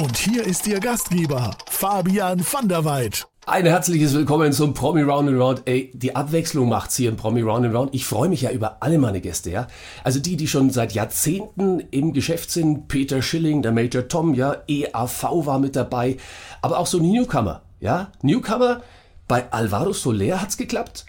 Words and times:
Und 0.00 0.16
hier 0.16 0.46
ist 0.46 0.66
Ihr 0.66 0.80
Gastgeber, 0.80 1.54
Fabian 1.68 2.40
van 2.40 2.66
der 2.66 2.86
Weid. 2.86 3.28
Ein 3.44 3.66
herzliches 3.66 4.14
Willkommen 4.14 4.50
zum 4.54 4.72
Promi 4.72 5.02
Round 5.02 5.28
and 5.28 5.38
Round. 5.38 5.62
Ey, 5.66 5.90
die 5.92 6.16
Abwechslung 6.16 6.70
macht's 6.70 6.96
hier 6.96 7.10
im 7.10 7.18
Promi 7.18 7.42
Round 7.42 7.66
and 7.66 7.74
Round. 7.74 7.94
Ich 7.94 8.06
freue 8.06 8.30
mich 8.30 8.40
ja 8.40 8.50
über 8.50 8.78
alle 8.80 8.96
meine 8.96 9.20
Gäste, 9.20 9.50
ja. 9.50 9.66
Also 10.02 10.18
die, 10.18 10.38
die 10.38 10.48
schon 10.48 10.70
seit 10.70 10.92
Jahrzehnten 10.92 11.80
im 11.90 12.14
Geschäft 12.14 12.50
sind. 12.50 12.88
Peter 12.88 13.20
Schilling, 13.20 13.60
der 13.60 13.72
Major 13.72 14.08
Tom, 14.08 14.32
ja. 14.32 14.56
EAV 14.66 15.44
war 15.44 15.58
mit 15.58 15.76
dabei. 15.76 16.16
Aber 16.62 16.78
auch 16.78 16.86
so 16.86 16.98
Newcomer, 16.98 17.60
ja. 17.80 18.10
Newcomer. 18.22 18.80
Bei 19.28 19.52
Alvaro 19.52 19.92
Soler 19.92 20.40
hat's 20.40 20.56
geklappt. 20.56 21.04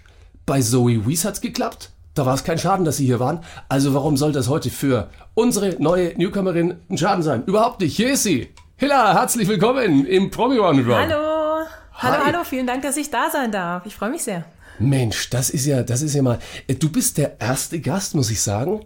Bei 0.45 0.59
Zoe 0.59 1.07
Wies 1.07 1.23
hat's 1.23 1.39
geklappt. 1.39 1.91
Da 2.13 2.25
war 2.25 2.33
es 2.33 2.43
kein 2.43 2.59
Schaden, 2.59 2.83
dass 2.83 2.97
sie 2.97 3.05
hier 3.05 3.21
waren. 3.21 3.39
Also 3.69 3.93
warum 3.93 4.17
soll 4.17 4.33
das 4.33 4.49
heute 4.49 4.69
für 4.69 5.07
unsere 5.33 5.81
neue 5.81 6.09
Newcomerin 6.17 6.75
ein 6.89 6.97
Schaden 6.97 7.23
sein? 7.23 7.45
Überhaupt 7.45 7.79
nicht. 7.79 7.95
Hier 7.95 8.11
ist 8.11 8.23
sie. 8.23 8.49
Hilla, 8.81 9.13
herzlich 9.13 9.47
willkommen 9.47 10.07
im 10.07 10.31
Promi 10.31 10.57
Round 10.57 10.79
and 10.79 10.87
Round. 10.89 11.11
Hallo. 11.13 11.65
Hallo, 11.93 12.17
Hi. 12.17 12.31
hallo, 12.31 12.43
vielen 12.43 12.65
Dank, 12.65 12.81
dass 12.81 12.97
ich 12.97 13.11
da 13.11 13.29
sein 13.29 13.51
darf. 13.51 13.85
Ich 13.85 13.93
freue 13.95 14.09
mich 14.09 14.23
sehr. 14.23 14.43
Mensch, 14.79 15.29
das 15.29 15.51
ist 15.51 15.67
ja, 15.67 15.83
das 15.83 16.01
ist 16.01 16.15
ja 16.15 16.23
mal. 16.23 16.39
äh, 16.65 16.73
Du 16.73 16.89
bist 16.89 17.19
der 17.19 17.39
erste 17.39 17.79
Gast, 17.79 18.15
muss 18.15 18.31
ich 18.31 18.41
sagen, 18.41 18.83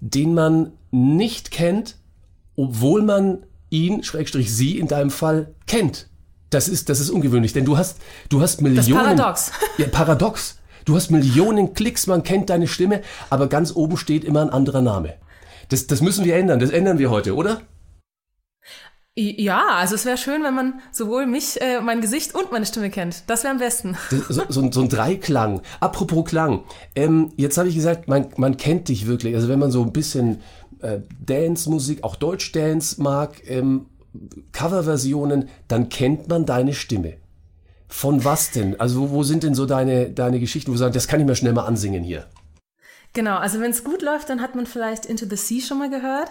den 0.00 0.34
man 0.34 0.72
nicht 0.90 1.52
kennt, 1.52 1.98
obwohl 2.56 3.02
man 3.02 3.46
ihn, 3.70 4.02
Schrägstrich 4.02 4.52
sie 4.52 4.76
in 4.76 4.88
deinem 4.88 5.10
Fall, 5.10 5.54
kennt. 5.68 6.08
Das 6.50 6.66
ist, 6.66 6.88
das 6.88 6.98
ist 6.98 7.10
ungewöhnlich, 7.10 7.52
denn 7.52 7.64
du 7.64 7.78
hast, 7.78 7.98
du 8.28 8.40
hast 8.42 8.60
Millionen. 8.60 9.04
Paradox. 9.04 9.52
Ja, 9.78 9.86
paradox. 9.86 10.58
Du 10.84 10.96
hast 10.96 11.12
Millionen 11.12 11.74
Klicks, 11.74 12.08
man 12.08 12.24
kennt 12.24 12.50
deine 12.50 12.66
Stimme, 12.66 13.02
aber 13.30 13.46
ganz 13.46 13.70
oben 13.76 13.96
steht 13.96 14.24
immer 14.24 14.42
ein 14.42 14.50
anderer 14.50 14.82
Name. 14.82 15.14
Das, 15.68 15.86
das 15.86 16.00
müssen 16.00 16.24
wir 16.24 16.34
ändern. 16.34 16.58
Das 16.58 16.70
ändern 16.70 16.98
wir 16.98 17.08
heute, 17.08 17.36
oder? 17.36 17.62
Ja, 19.14 19.66
also 19.76 19.94
es 19.94 20.06
wäre 20.06 20.16
schön, 20.16 20.42
wenn 20.42 20.54
man 20.54 20.80
sowohl 20.90 21.26
mich, 21.26 21.60
äh, 21.60 21.82
mein 21.82 22.00
Gesicht 22.00 22.34
und 22.34 22.50
meine 22.50 22.64
Stimme 22.64 22.88
kennt. 22.88 23.24
Das 23.26 23.42
wäre 23.44 23.52
am 23.52 23.58
besten. 23.58 23.94
So, 24.30 24.42
so, 24.48 24.62
ein- 24.62 24.72
so 24.72 24.80
ein 24.80 24.88
Dreiklang. 24.88 25.60
Apropos 25.80 26.24
Klang. 26.24 26.64
Ähm, 26.94 27.30
jetzt 27.36 27.58
habe 27.58 27.68
ich 27.68 27.74
gesagt, 27.74 28.08
man, 28.08 28.28
man 28.38 28.56
kennt 28.56 28.88
dich 28.88 29.06
wirklich. 29.06 29.34
Also 29.34 29.48
wenn 29.48 29.58
man 29.58 29.70
so 29.70 29.82
ein 29.82 29.92
bisschen 29.92 30.40
äh, 30.80 31.00
Dance-Musik, 31.26 32.04
auch 32.04 32.16
Deutsch-Dance 32.16 33.02
mag, 33.02 33.42
ähm, 33.46 33.84
Coverversionen, 34.52 35.48
dann 35.68 35.90
kennt 35.90 36.28
man 36.28 36.46
deine 36.46 36.72
Stimme. 36.72 37.14
Von 37.88 38.24
was 38.24 38.50
denn? 38.50 38.80
Also 38.80 38.98
wo, 39.00 39.10
wo 39.10 39.22
sind 39.24 39.42
denn 39.42 39.54
so 39.54 39.66
deine, 39.66 40.08
deine 40.08 40.40
Geschichten, 40.40 40.70
wo 40.70 40.72
du 40.72 40.78
sagst, 40.78 40.96
das 40.96 41.06
kann 41.06 41.20
ich 41.20 41.26
mir 41.26 41.34
schnell 41.36 41.52
mal 41.52 41.66
ansingen 41.66 42.02
hier? 42.02 42.24
Genau, 43.14 43.36
also 43.36 43.60
wenn 43.60 43.70
es 43.70 43.84
gut 43.84 44.00
läuft, 44.00 44.30
dann 44.30 44.40
hat 44.40 44.54
man 44.54 44.66
vielleicht 44.66 45.04
Into 45.04 45.26
the 45.28 45.36
Sea 45.36 45.60
schon 45.60 45.78
mal 45.78 45.90
gehört. 45.90 46.30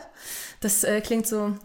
Das 0.62 0.84
äh, 0.84 1.00
klingt 1.02 1.28
so. 1.28 1.38
"Ooh, 1.38 1.58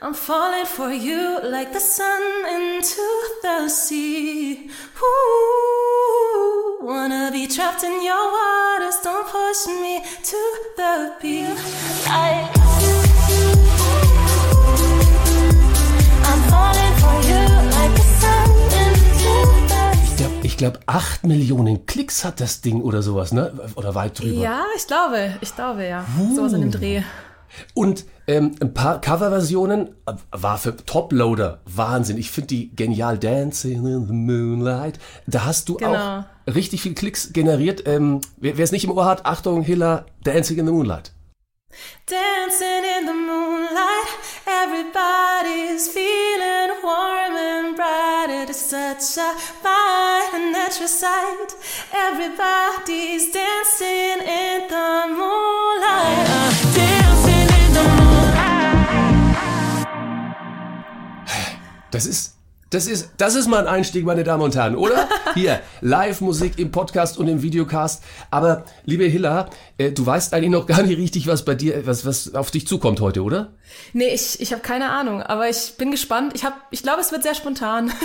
I'm 0.00 0.14
falling 0.14 0.66
for 0.66 0.90
you 0.90 1.38
like 1.42 1.72
the 1.72 1.78
sun 1.80 2.20
into 2.56 3.00
the 3.42 3.68
sea. 3.68 4.68
Ooh, 5.00 6.84
wanna 6.86 7.30
be 7.30 7.46
trapped 7.46 7.82
in 7.84 7.92
your 8.02 8.32
waters, 8.32 9.00
don't 9.02 9.26
push 9.26 9.66
me 9.66 10.02
to 10.24 10.36
the 10.76 11.12
beat. 11.20 11.56
I, 12.08 12.48
Ich 20.54 20.58
glaube, 20.58 20.78
8 20.86 21.24
Millionen 21.26 21.84
Klicks 21.84 22.24
hat 22.24 22.40
das 22.40 22.60
Ding 22.60 22.80
oder 22.80 23.02
sowas, 23.02 23.32
ne? 23.32 23.52
Oder 23.74 23.96
weit 23.96 24.20
drüber. 24.20 24.40
Ja, 24.40 24.64
ich 24.76 24.86
glaube, 24.86 25.34
ich 25.40 25.52
glaube, 25.56 25.84
ja. 25.84 26.06
Sowas 26.32 26.52
in 26.52 26.60
dem 26.60 26.70
Dreh. 26.70 27.02
Und 27.74 28.04
ähm, 28.28 28.54
ein 28.60 28.72
paar 28.72 29.00
Coverversionen 29.00 29.88
äh, 30.06 30.12
war 30.30 30.58
für 30.58 30.76
Toploader 30.76 31.58
Wahnsinn. 31.64 32.18
Ich 32.18 32.30
finde 32.30 32.46
die 32.46 32.70
genial. 32.76 33.18
Dancing 33.18 33.84
in 33.84 34.06
the 34.06 34.12
Moonlight. 34.12 35.00
Da 35.26 35.44
hast 35.44 35.68
du 35.68 35.74
Genau. 35.74 36.20
auch 36.20 36.54
richtig 36.54 36.82
viel 36.82 36.94
Klicks 36.94 37.32
generiert. 37.32 37.82
Ähm, 37.88 38.20
wer 38.36 38.56
es 38.56 38.70
nicht 38.70 38.84
im 38.84 38.92
Ohr 38.92 39.06
hat, 39.06 39.26
Achtung, 39.26 39.62
Hiller, 39.62 40.06
Dancing 40.22 40.56
in 40.58 40.66
the 40.66 40.72
Moonlight. 40.72 41.10
Dancing 42.06 42.84
in 43.00 43.06
the 43.08 43.12
moonlight, 43.12 44.08
everybody's 44.46 45.88
feeling 45.88 46.70
warm 46.84 47.34
and 47.34 47.74
bright. 47.74 48.30
It 48.44 48.50
is 48.50 48.70
such 48.70 49.18
a 49.20 49.34
and 50.64 50.72
natural 50.72 50.88
sight. 50.88 51.54
Everybody's 51.92 53.32
dancing 53.32 54.20
in 54.26 54.68
the 54.68 55.06
moonlight. 55.08 56.26
Uh, 56.28 56.50
dancing 56.74 57.48
in 57.60 57.72
the 57.74 57.82
moonlight. 57.82 58.96
Das 61.90 62.06
ist, 62.06 62.33
das 62.74 62.88
ist, 62.88 63.10
das 63.18 63.36
ist 63.36 63.46
mal 63.46 63.60
ein 63.60 63.72
Einstieg, 63.72 64.04
meine 64.04 64.24
Damen 64.24 64.42
und 64.42 64.56
Herren, 64.56 64.74
oder? 64.74 65.08
Hier, 65.34 65.60
Live-Musik 65.80 66.58
im 66.58 66.72
Podcast 66.72 67.18
und 67.18 67.28
im 67.28 67.40
Videocast. 67.40 68.02
Aber, 68.32 68.64
liebe 68.84 69.04
Hilla, 69.04 69.48
äh, 69.78 69.92
du 69.92 70.04
weißt 70.04 70.34
eigentlich 70.34 70.50
noch 70.50 70.66
gar 70.66 70.82
nicht 70.82 70.98
richtig, 70.98 71.28
was 71.28 71.44
bei 71.44 71.54
dir, 71.54 71.86
was, 71.86 72.04
was 72.04 72.34
auf 72.34 72.50
dich 72.50 72.66
zukommt 72.66 73.00
heute, 73.00 73.22
oder? 73.22 73.52
Nee, 73.92 74.08
ich, 74.08 74.40
ich 74.40 74.52
habe 74.52 74.62
keine 74.62 74.90
Ahnung, 74.90 75.22
aber 75.22 75.48
ich 75.48 75.74
bin 75.78 75.92
gespannt. 75.92 76.32
Ich, 76.34 76.44
hab, 76.44 76.54
ich 76.72 76.82
glaube, 76.82 77.00
es 77.00 77.12
wird 77.12 77.22
sehr 77.22 77.34
spontan. 77.34 77.92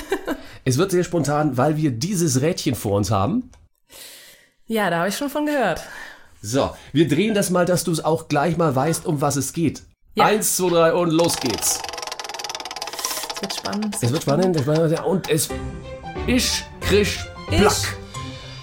Es 0.65 0.77
wird 0.77 0.91
sehr 0.91 1.05
spontan, 1.05 1.57
weil 1.57 1.77
wir 1.77 1.89
dieses 1.89 2.41
Rädchen 2.41 2.75
vor 2.75 2.97
uns 2.97 3.09
haben. 3.09 3.49
ja, 4.67 4.89
da 4.89 4.99
habe 4.99 5.09
ich 5.09 5.17
schon 5.17 5.29
von 5.29 5.45
gehört. 5.45 5.81
So, 6.41 6.71
wir 6.91 7.07
drehen 7.07 7.33
das 7.33 7.49
mal, 7.49 7.65
dass 7.65 7.85
du 7.85 7.91
es 7.91 8.03
auch 8.03 8.27
gleich 8.27 8.57
mal 8.57 8.75
weißt, 8.75 9.05
um 9.05 9.21
was 9.21 9.35
es 9.35 9.53
geht. 9.53 9.83
Ja. 10.15 10.25
Eins, 10.25 10.57
zwei, 10.57 10.69
drei 10.69 10.93
und 10.93 11.09
los 11.11 11.37
geht's. 11.37 11.79
Es 13.39 13.41
wird 13.41 13.53
spannend. 13.53 13.95
Es 14.01 14.11
wird 14.11 14.21
spannend, 14.21 14.55
es 14.57 14.65
wird 14.65 14.77
spannend 14.77 15.05
und 15.05 15.29
es 15.29 15.49
isch, 16.27 16.65
krisch, 16.81 17.25
plack. 17.47 17.97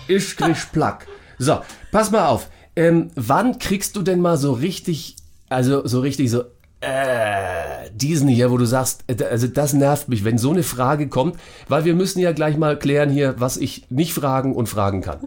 Isch, 0.07 0.37
krisch, 0.37 0.67
plack. 0.67 1.07
So, 1.39 1.61
pass 1.91 2.11
mal 2.11 2.27
auf. 2.27 2.51
Ähm, 2.77 3.11
wann 3.15 3.59
kriegst 3.59 3.97
du 3.97 4.03
denn 4.03 4.21
mal 4.21 4.37
so 4.37 4.53
richtig, 4.53 5.17
also 5.49 5.87
so 5.87 6.01
richtig 6.01 6.31
so, 6.31 6.45
äh, 6.83 7.91
diesen 7.95 8.29
hier, 8.29 8.51
wo 8.51 8.59
du 8.59 8.67
sagst, 8.67 9.05
äh, 9.07 9.25
also 9.25 9.47
das 9.47 9.73
nervt 9.73 10.11
mich, 10.11 10.25
wenn 10.25 10.37
so 10.37 10.51
eine 10.51 10.63
Frage 10.63 11.09
kommt, 11.09 11.41
weil 11.69 11.87
wir 11.87 11.95
müssen 11.95 12.19
ja 12.19 12.33
gleich 12.33 12.59
mal 12.59 12.79
klären 12.79 13.09
hier, 13.09 13.41
was 13.41 13.57
ich 13.57 13.91
nicht 13.91 14.13
fragen 14.13 14.55
und 14.55 14.69
fragen 14.69 15.01
kann. 15.01 15.27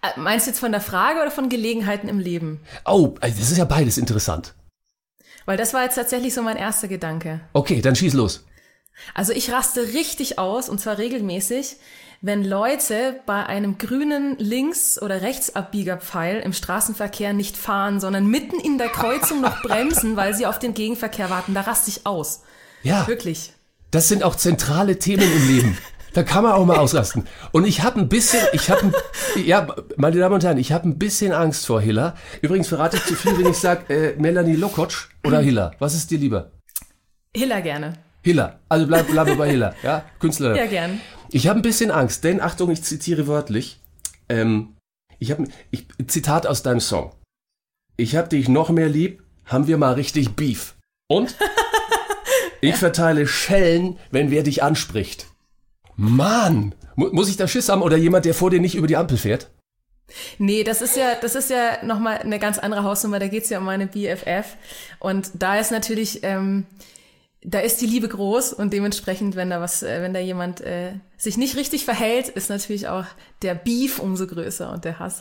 Äh, 0.00 0.20
Meinst 0.20 0.46
du 0.46 0.50
jetzt 0.50 0.60
von 0.60 0.70
der 0.70 0.80
Frage 0.80 1.20
oder 1.20 1.32
von 1.32 1.48
Gelegenheiten 1.48 2.08
im 2.08 2.20
Leben? 2.20 2.60
Oh, 2.84 3.14
also 3.20 3.40
das 3.40 3.50
ist 3.50 3.58
ja 3.58 3.64
beides 3.64 3.98
interessant. 3.98 4.54
Weil 5.46 5.56
das 5.56 5.74
war 5.74 5.82
jetzt 5.82 5.96
tatsächlich 5.96 6.34
so 6.34 6.42
mein 6.42 6.56
erster 6.56 6.88
Gedanke. 6.88 7.40
Okay, 7.52 7.80
dann 7.80 7.96
schieß 7.96 8.14
los. 8.14 8.44
Also 9.14 9.32
ich 9.32 9.50
raste 9.50 9.94
richtig 9.94 10.38
aus 10.38 10.68
und 10.68 10.80
zwar 10.80 10.98
regelmäßig, 10.98 11.76
wenn 12.20 12.44
Leute 12.44 13.20
bei 13.26 13.44
einem 13.46 13.78
grünen 13.78 14.38
Links- 14.38 15.00
oder 15.00 15.22
Rechtsabbiegerpfeil 15.22 16.40
im 16.40 16.52
Straßenverkehr 16.52 17.32
nicht 17.32 17.56
fahren, 17.56 18.00
sondern 18.00 18.26
mitten 18.26 18.60
in 18.60 18.78
der 18.78 18.88
Kreuzung 18.88 19.40
noch 19.40 19.60
bremsen, 19.62 20.16
weil 20.16 20.34
sie 20.34 20.46
auf 20.46 20.58
den 20.58 20.74
Gegenverkehr 20.74 21.30
warten. 21.30 21.54
Da 21.54 21.62
raste 21.62 21.90
ich 21.90 22.06
aus. 22.06 22.42
Ja. 22.82 23.08
Wirklich. 23.08 23.52
Das 23.90 24.08
sind 24.08 24.22
auch 24.22 24.36
zentrale 24.36 24.98
Themen 24.98 25.30
im 25.30 25.48
Leben. 25.48 25.78
Da 26.14 26.22
kann 26.22 26.42
man 26.42 26.52
auch 26.52 26.66
mal 26.66 26.76
ausrasten. 26.76 27.26
Und 27.52 27.66
ich 27.66 27.82
habe 27.82 27.98
ein 27.98 28.08
bisschen, 28.08 28.46
ich 28.52 28.70
habe, 28.70 28.92
ja, 29.44 29.66
meine 29.96 30.18
Damen 30.18 30.34
und 30.34 30.44
Herren, 30.44 30.58
ich 30.58 30.72
habe 30.72 30.88
ein 30.88 30.98
bisschen 30.98 31.32
Angst 31.32 31.66
vor 31.66 31.80
Hiller. 31.80 32.14
Übrigens 32.42 32.68
verrate 32.68 32.98
ich 32.98 33.04
zu 33.04 33.14
viel, 33.14 33.38
wenn 33.38 33.50
ich 33.50 33.56
sage 33.56 33.92
äh, 33.94 34.16
Melanie 34.20 34.56
Lokotsch 34.56 35.08
oder 35.24 35.40
Hiller. 35.40 35.72
Was 35.78 35.94
ist 35.94 36.10
dir 36.10 36.18
lieber? 36.18 36.50
Hiller 37.34 37.62
gerne. 37.62 37.94
Hiller. 38.22 38.60
Also 38.68 38.86
bleib, 38.86 39.08
bleib 39.08 39.36
bei 39.38 39.50
Hiller, 39.50 39.74
ja, 39.82 40.04
Künstler. 40.18 40.54
Ja, 40.54 40.66
gern. 40.66 41.00
Ich 41.30 41.48
habe 41.48 41.60
ein 41.60 41.62
bisschen 41.62 41.90
Angst, 41.90 42.24
denn 42.24 42.40
Achtung, 42.40 42.70
ich 42.70 42.82
zitiere 42.82 43.26
wörtlich. 43.26 43.80
Ähm, 44.28 44.76
ich 45.18 45.30
habe, 45.30 45.44
ich, 45.70 45.86
Zitat 46.08 46.46
aus 46.46 46.62
deinem 46.62 46.80
Song. 46.80 47.14
Ich 47.96 48.16
hab 48.16 48.28
dich 48.28 48.48
noch 48.48 48.68
mehr 48.70 48.88
lieb, 48.88 49.22
haben 49.46 49.66
wir 49.66 49.78
mal 49.78 49.94
richtig 49.94 50.36
Beef. 50.36 50.74
Und 51.08 51.36
ich 52.60 52.76
verteile 52.76 53.26
Schellen, 53.26 53.98
wenn 54.10 54.30
wer 54.30 54.42
dich 54.42 54.62
anspricht. 54.62 55.31
Mann, 55.96 56.74
mu 56.96 57.08
muss 57.12 57.28
ich 57.28 57.36
da 57.36 57.46
Schiss 57.48 57.68
haben 57.68 57.82
oder 57.82 57.96
jemand, 57.96 58.24
der 58.24 58.34
vor 58.34 58.50
dir 58.50 58.60
nicht 58.60 58.74
über 58.74 58.86
die 58.86 58.96
Ampel 58.96 59.18
fährt? 59.18 59.50
Nee, 60.38 60.64
das 60.64 60.82
ist 60.82 60.96
ja, 60.96 61.14
das 61.20 61.34
ist 61.34 61.50
ja 61.50 61.82
nochmal 61.84 62.18
eine 62.18 62.38
ganz 62.38 62.58
andere 62.58 62.82
Hausnummer. 62.82 63.18
Da 63.18 63.28
geht's 63.28 63.48
ja 63.50 63.58
um 63.58 63.64
meine 63.64 63.86
BFF. 63.86 64.56
Und 64.98 65.30
da 65.34 65.58
ist 65.58 65.70
natürlich, 65.70 66.20
ähm, 66.22 66.66
da 67.44 67.58
ist 67.58 67.80
die 67.80 67.86
Liebe 67.86 68.06
groß 68.08 68.52
und 68.52 68.72
dementsprechend, 68.72 69.34
wenn 69.34 69.50
da 69.50 69.60
was, 69.60 69.82
äh, 69.82 70.00
wenn 70.00 70.14
da 70.14 70.20
jemand 70.20 70.60
äh, 70.60 70.92
sich 71.16 71.36
nicht 71.36 71.56
richtig 71.56 71.84
verhält, 71.84 72.28
ist 72.28 72.50
natürlich 72.50 72.86
auch 72.86 73.04
der 73.42 73.54
Beef 73.56 73.98
umso 73.98 74.28
größer 74.28 74.70
und 74.72 74.84
der 74.84 75.00
Hass. 75.00 75.18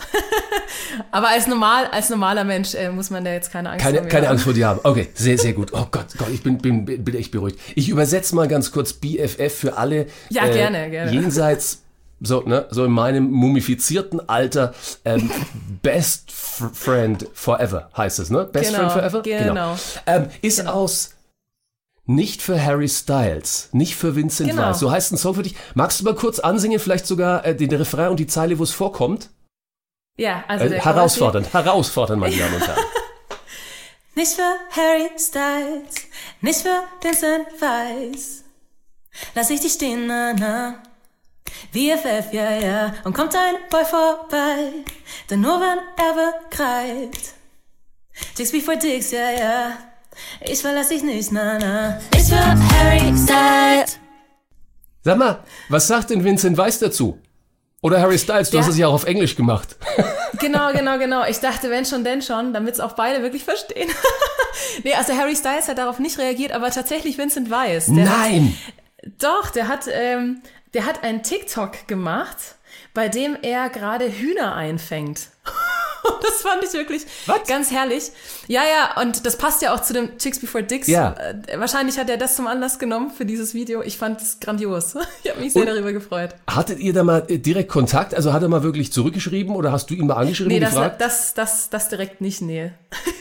Aber 1.11 1.29
als 1.29 1.47
normal, 1.47 1.87
als 1.87 2.09
normaler 2.11 2.43
Mensch 2.43 2.75
äh, 2.75 2.89
muss 2.91 3.09
man 3.09 3.25
da 3.25 3.31
jetzt 3.31 3.51
keine 3.51 3.71
Angst 3.71 3.83
Keine, 3.83 3.99
vor 3.99 4.07
keine 4.07 4.27
haben. 4.27 4.33
Angst 4.33 4.43
vor 4.43 4.53
dir 4.53 4.67
haben. 4.67 4.79
Okay, 4.83 5.07
sehr, 5.15 5.37
sehr 5.39 5.53
gut. 5.53 5.71
Oh 5.73 5.87
Gott, 5.89 6.07
Gott, 6.17 6.29
ich 6.31 6.43
bin, 6.43 6.59
bin, 6.59 6.85
bin 6.85 7.15
echt 7.15 7.31
beruhigt. 7.31 7.59
Ich 7.73 7.89
übersetze 7.89 8.35
mal 8.35 8.47
ganz 8.47 8.71
kurz 8.71 8.93
BFF 8.93 9.53
für 9.53 9.77
alle. 9.77 10.05
Ja, 10.29 10.47
gerne, 10.47 10.91
gerne. 10.91 11.11
Jenseits, 11.11 11.81
so, 12.19 12.41
ne, 12.41 12.67
so 12.69 12.85
in 12.85 12.91
meinem 12.91 13.31
mumifizierten 13.31 14.29
Alter, 14.29 14.75
ähm, 15.05 15.31
Best 15.81 16.31
Friend 16.31 17.27
Forever 17.33 17.89
heißt 17.97 18.19
es, 18.19 18.29
ne? 18.29 18.45
Best 18.45 18.71
Genau, 18.75 18.89
Friend 18.89 19.11
Forever? 19.11 19.21
genau. 19.23 19.75
Ähm, 20.05 20.27
ist 20.43 20.67
aus 20.67 21.15
nicht 22.15 22.41
für 22.41 22.63
Harry 22.63 22.87
Styles, 22.89 23.69
nicht 23.71 23.95
für 23.95 24.15
Vincent 24.15 24.49
Genau. 24.51 24.63
Weiss. 24.69 24.79
So 24.79 24.91
heißt 24.91 25.11
ein 25.13 25.17
Song 25.17 25.35
für 25.35 25.43
dich. 25.43 25.55
Magst 25.75 25.99
du 25.99 26.03
mal 26.05 26.15
kurz 26.15 26.39
ansingen, 26.39 26.79
vielleicht 26.79 27.05
sogar 27.07 27.45
äh, 27.45 27.55
den 27.55 27.73
Refrain 27.73 28.09
und 28.09 28.19
die 28.19 28.27
Zeile, 28.27 28.59
wo 28.59 28.63
es 28.63 28.71
vorkommt? 28.71 29.29
Ja, 30.17 30.43
also 30.47 30.65
Äh, 30.65 30.69
der 30.69 30.85
herausfordernd, 30.85 31.53
herausfordernd, 31.53 32.19
meine 32.19 32.35
Damen 32.35 32.55
und 32.55 32.61
Herren. 32.67 32.83
Nicht 34.15 34.33
für 34.33 34.55
Harry 34.71 35.09
Styles, 35.17 35.95
nicht 36.41 36.59
für 36.59 36.83
Vincent 37.01 37.47
Weiss. 37.59 38.43
Lass 39.35 39.49
ich 39.49 39.61
dich 39.61 39.73
stehen, 39.73 40.07
na 40.07 40.33
na. 40.33 40.83
VFF, 41.73 42.33
ja, 42.33 42.51
ja. 42.55 42.93
Und 43.03 43.13
kommt 43.13 43.35
ein 43.35 43.55
Boy 43.69 43.85
vorbei, 43.85 44.71
der 45.29 45.37
nur 45.37 45.59
wenn 45.59 45.79
er 45.97 46.33
begreift. 46.49 47.33
Dicks 48.37 48.51
before 48.51 48.77
Dicks, 48.77 49.11
ja, 49.11 49.31
ja. 49.31 49.77
Ich 50.41 50.59
verlass 50.61 50.89
dich 50.89 51.03
nicht, 51.03 51.31
na 51.31 51.57
na. 51.59 51.99
Nicht 52.13 52.27
für 52.27 52.37
Harry 52.37 53.13
Styles. 53.17 53.99
Sag 55.03 55.17
mal, 55.17 55.39
was 55.69 55.87
sagt 55.87 56.09
denn 56.11 56.23
Vincent 56.23 56.57
Weiss 56.57 56.79
dazu? 56.79 57.19
Oder 57.81 57.99
Harry 57.99 58.19
Styles, 58.19 58.49
du 58.51 58.57
Der- 58.57 58.65
hast 58.65 58.71
es 58.71 58.77
ja 58.77 58.87
auch 58.87 58.93
auf 58.93 59.05
Englisch 59.05 59.35
gemacht. 59.35 59.75
Genau, 60.39 60.71
genau, 60.71 60.97
genau. 60.97 61.23
Ich 61.27 61.39
dachte, 61.39 61.69
wenn 61.69 61.85
schon, 61.85 62.03
denn 62.03 62.21
schon, 62.23 62.51
damit 62.53 62.73
es 62.75 62.79
auch 62.79 62.93
beide 62.93 63.21
wirklich 63.21 63.43
verstehen. 63.43 63.89
nee, 64.83 64.93
also 64.95 65.13
Harry 65.13 65.35
Styles 65.35 65.67
hat 65.67 65.77
darauf 65.77 65.99
nicht 65.99 66.17
reagiert, 66.17 66.51
aber 66.53 66.71
tatsächlich 66.71 67.17
Vincent 67.19 67.51
Weiss. 67.51 67.85
Der 67.87 68.09
hat, 68.09 68.17
Nein! 68.31 68.57
Doch, 69.19 69.51
der 69.51 69.67
hat, 69.67 69.85
ähm, 69.91 70.41
der 70.73 70.85
hat 70.87 71.03
einen 71.03 71.21
TikTok 71.21 71.87
gemacht, 71.87 72.37
bei 72.95 73.07
dem 73.09 73.37
er 73.41 73.69
gerade 73.69 74.05
Hühner 74.11 74.55
einfängt. 74.55 75.27
Das 76.21 76.41
fand 76.41 76.63
ich 76.63 76.73
wirklich 76.73 77.03
Was? 77.27 77.47
ganz 77.47 77.71
herrlich. 77.71 78.11
Ja, 78.47 78.61
ja, 78.63 79.01
und 79.01 79.25
das 79.25 79.37
passt 79.37 79.61
ja 79.61 79.73
auch 79.73 79.81
zu 79.81 79.93
dem 79.93 80.17
Chicks 80.17 80.39
Before 80.39 80.63
Dicks. 80.63 80.87
Ja. 80.87 81.13
Äh, 81.47 81.59
wahrscheinlich 81.59 81.97
hat 81.99 82.09
er 82.09 82.17
das 82.17 82.35
zum 82.35 82.47
Anlass 82.47 82.79
genommen 82.79 83.11
für 83.11 83.25
dieses 83.25 83.53
Video. 83.53 83.81
Ich 83.83 83.97
fand 83.97 84.21
es 84.21 84.39
grandios. 84.39 84.95
Ich 85.23 85.29
habe 85.29 85.39
mich 85.41 85.53
sehr 85.53 85.61
Und- 85.63 85.67
darüber 85.69 85.93
gefreut. 85.93 86.31
Hattet 86.49 86.79
ihr 86.79 86.93
da 86.93 87.03
mal 87.03 87.23
äh, 87.27 87.37
direkt 87.37 87.69
Kontakt? 87.69 88.15
Also 88.15 88.33
hat 88.33 88.41
er 88.41 88.49
mal 88.49 88.63
wirklich 88.63 88.91
zurückgeschrieben 88.91 89.55
oder 89.55 89.71
hast 89.71 89.89
du 89.89 89.93
ihn 89.93 90.07
mal 90.07 90.15
angeschrieben 90.15 90.51
Nee, 90.53 90.59
das, 90.59 90.73
das, 90.97 91.33
das, 91.35 91.69
das 91.69 91.89
direkt 91.89 92.21
nicht, 92.21 92.41
nee. 92.41 92.71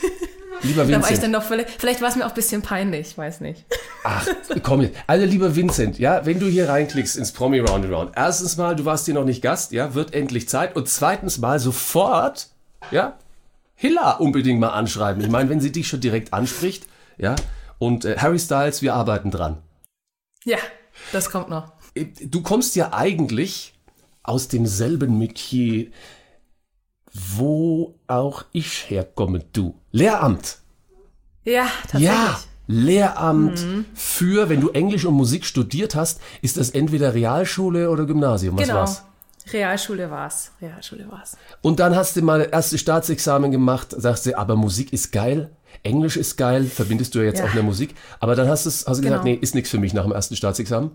lieber 0.63 0.83
Da 0.83 0.89
war 0.91 0.97
ich 0.99 1.05
Vincent. 1.09 1.23
dann 1.23 1.33
doch 1.33 1.43
vielleicht, 1.43 1.69
vielleicht 1.81 2.01
war 2.01 2.09
es 2.09 2.15
mir 2.15 2.25
auch 2.25 2.29
ein 2.29 2.35
bisschen 2.35 2.61
peinlich, 2.61 3.17
weiß 3.17 3.41
nicht. 3.41 3.65
Ach, 4.03 4.27
komm 4.63 4.81
jetzt. 4.81 4.97
Also 5.07 5.25
lieber 5.25 5.55
Vincent, 5.55 5.99
ja, 5.99 6.25
wenn 6.25 6.39
du 6.39 6.47
hier 6.47 6.69
reinklickst 6.69 7.17
ins 7.17 7.31
Promi 7.31 7.59
Round 7.59 7.85
and 7.85 7.93
Round, 7.93 8.11
erstens 8.15 8.57
mal, 8.57 8.75
du 8.75 8.85
warst 8.85 9.05
hier 9.05 9.13
noch 9.13 9.25
nicht 9.25 9.41
Gast, 9.41 9.71
ja, 9.71 9.93
wird 9.93 10.13
endlich 10.13 10.49
Zeit. 10.49 10.75
Und 10.75 10.89
zweitens 10.89 11.37
mal 11.37 11.59
sofort, 11.59 12.47
ja, 12.89 13.17
Hilla 13.75 14.11
unbedingt 14.13 14.59
mal 14.59 14.69
anschreiben. 14.69 15.21
Ich 15.23 15.29
meine, 15.29 15.49
wenn 15.49 15.59
sie 15.59 15.71
dich 15.71 15.87
schon 15.87 16.01
direkt 16.01 16.33
anspricht, 16.33 16.87
ja, 17.17 17.35
und 17.79 18.05
äh, 18.05 18.17
Harry 18.17 18.39
Styles, 18.39 18.81
wir 18.81 18.93
arbeiten 18.93 19.31
dran. 19.31 19.57
Ja, 20.43 20.57
das 21.11 21.29
kommt 21.29 21.49
noch. 21.49 21.71
Äh, 21.95 22.05
Du 22.25 22.41
kommst 22.41 22.75
ja 22.75 22.93
eigentlich 22.93 23.73
aus 24.23 24.47
demselben 24.47 25.17
Metier, 25.17 25.91
wo 27.11 27.95
auch 28.07 28.45
ich 28.51 28.89
herkomme, 28.89 29.43
du. 29.51 29.75
Lehramt. 29.91 30.59
Ja, 31.43 31.67
tatsächlich. 31.83 32.09
Ja, 32.09 32.39
Lehramt 32.67 33.65
für, 33.93 34.47
wenn 34.47 34.61
du 34.61 34.69
Englisch 34.69 35.05
und 35.05 35.15
Musik 35.15 35.45
studiert 35.45 35.95
hast, 35.95 36.21
ist 36.41 36.57
das 36.57 36.69
entweder 36.69 37.13
Realschule 37.13 37.89
oder 37.89 38.05
Gymnasium. 38.05 38.57
Was 38.57 38.63
genau. 38.63 38.79
war's? 38.79 39.03
Realschule 39.51 40.09
war's. 40.11 40.51
Realschule 40.61 41.09
war's. 41.11 41.37
Und 41.61 41.79
dann 41.79 41.95
hast 41.95 42.15
du 42.15 42.21
mal 42.21 42.39
das 42.39 42.47
erste 42.49 42.77
Staatsexamen 42.77 43.51
gemacht, 43.51 43.93
sagst 43.97 44.25
du, 44.25 44.37
aber 44.37 44.55
Musik 44.55 44.93
ist 44.93 45.11
geil, 45.11 45.49
Englisch 45.83 46.17
ist 46.17 46.37
geil, 46.37 46.65
verbindest 46.65 47.15
du 47.15 47.19
ja 47.19 47.25
jetzt 47.25 47.39
Ja. 47.39 47.45
auch 47.45 47.51
der 47.53 47.63
Musik. 47.63 47.95
Aber 48.19 48.35
dann 48.35 48.47
hast, 48.47 48.65
hast 48.65 48.85
du 48.85 48.91
gesagt, 48.91 49.03
Genau. 49.03 49.23
nee, 49.23 49.33
ist 49.33 49.55
nichts 49.55 49.69
für 49.69 49.77
mich 49.79 49.93
nach 49.93 50.03
dem 50.03 50.11
ersten 50.11 50.35
Staatsexamen. 50.35 50.91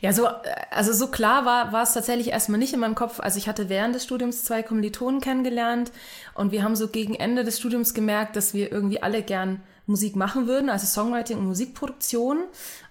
Ja, 0.00 0.12
so, 0.12 0.26
äh, 0.26 0.30
also 0.70 0.92
so 0.92 1.06
klar 1.08 1.44
war, 1.44 1.72
war 1.72 1.84
es 1.84 1.92
tatsächlich 1.94 2.28
erstmal 2.30 2.58
nicht 2.58 2.72
in 2.74 2.80
meinem 2.80 2.96
Kopf. 2.96 3.20
Also 3.20 3.38
ich 3.38 3.46
hatte 3.48 3.68
während 3.68 3.94
des 3.94 4.02
Studiums 4.04 4.44
zwei 4.44 4.62
Kommilitonen 4.64 5.20
kennengelernt 5.20 5.92
und 6.34 6.50
wir 6.50 6.64
haben 6.64 6.74
so 6.74 6.88
gegen 6.88 7.14
Ende 7.14 7.44
des 7.44 7.58
Studiums 7.60 7.94
gemerkt, 7.94 8.34
dass 8.34 8.52
wir 8.52 8.72
irgendwie 8.72 9.00
alle 9.02 9.22
gern 9.22 9.60
Musik 9.86 10.16
machen 10.16 10.46
würden, 10.46 10.70
also 10.70 10.86
Songwriting 10.86 11.38
und 11.38 11.46
Musikproduktion 11.46 12.38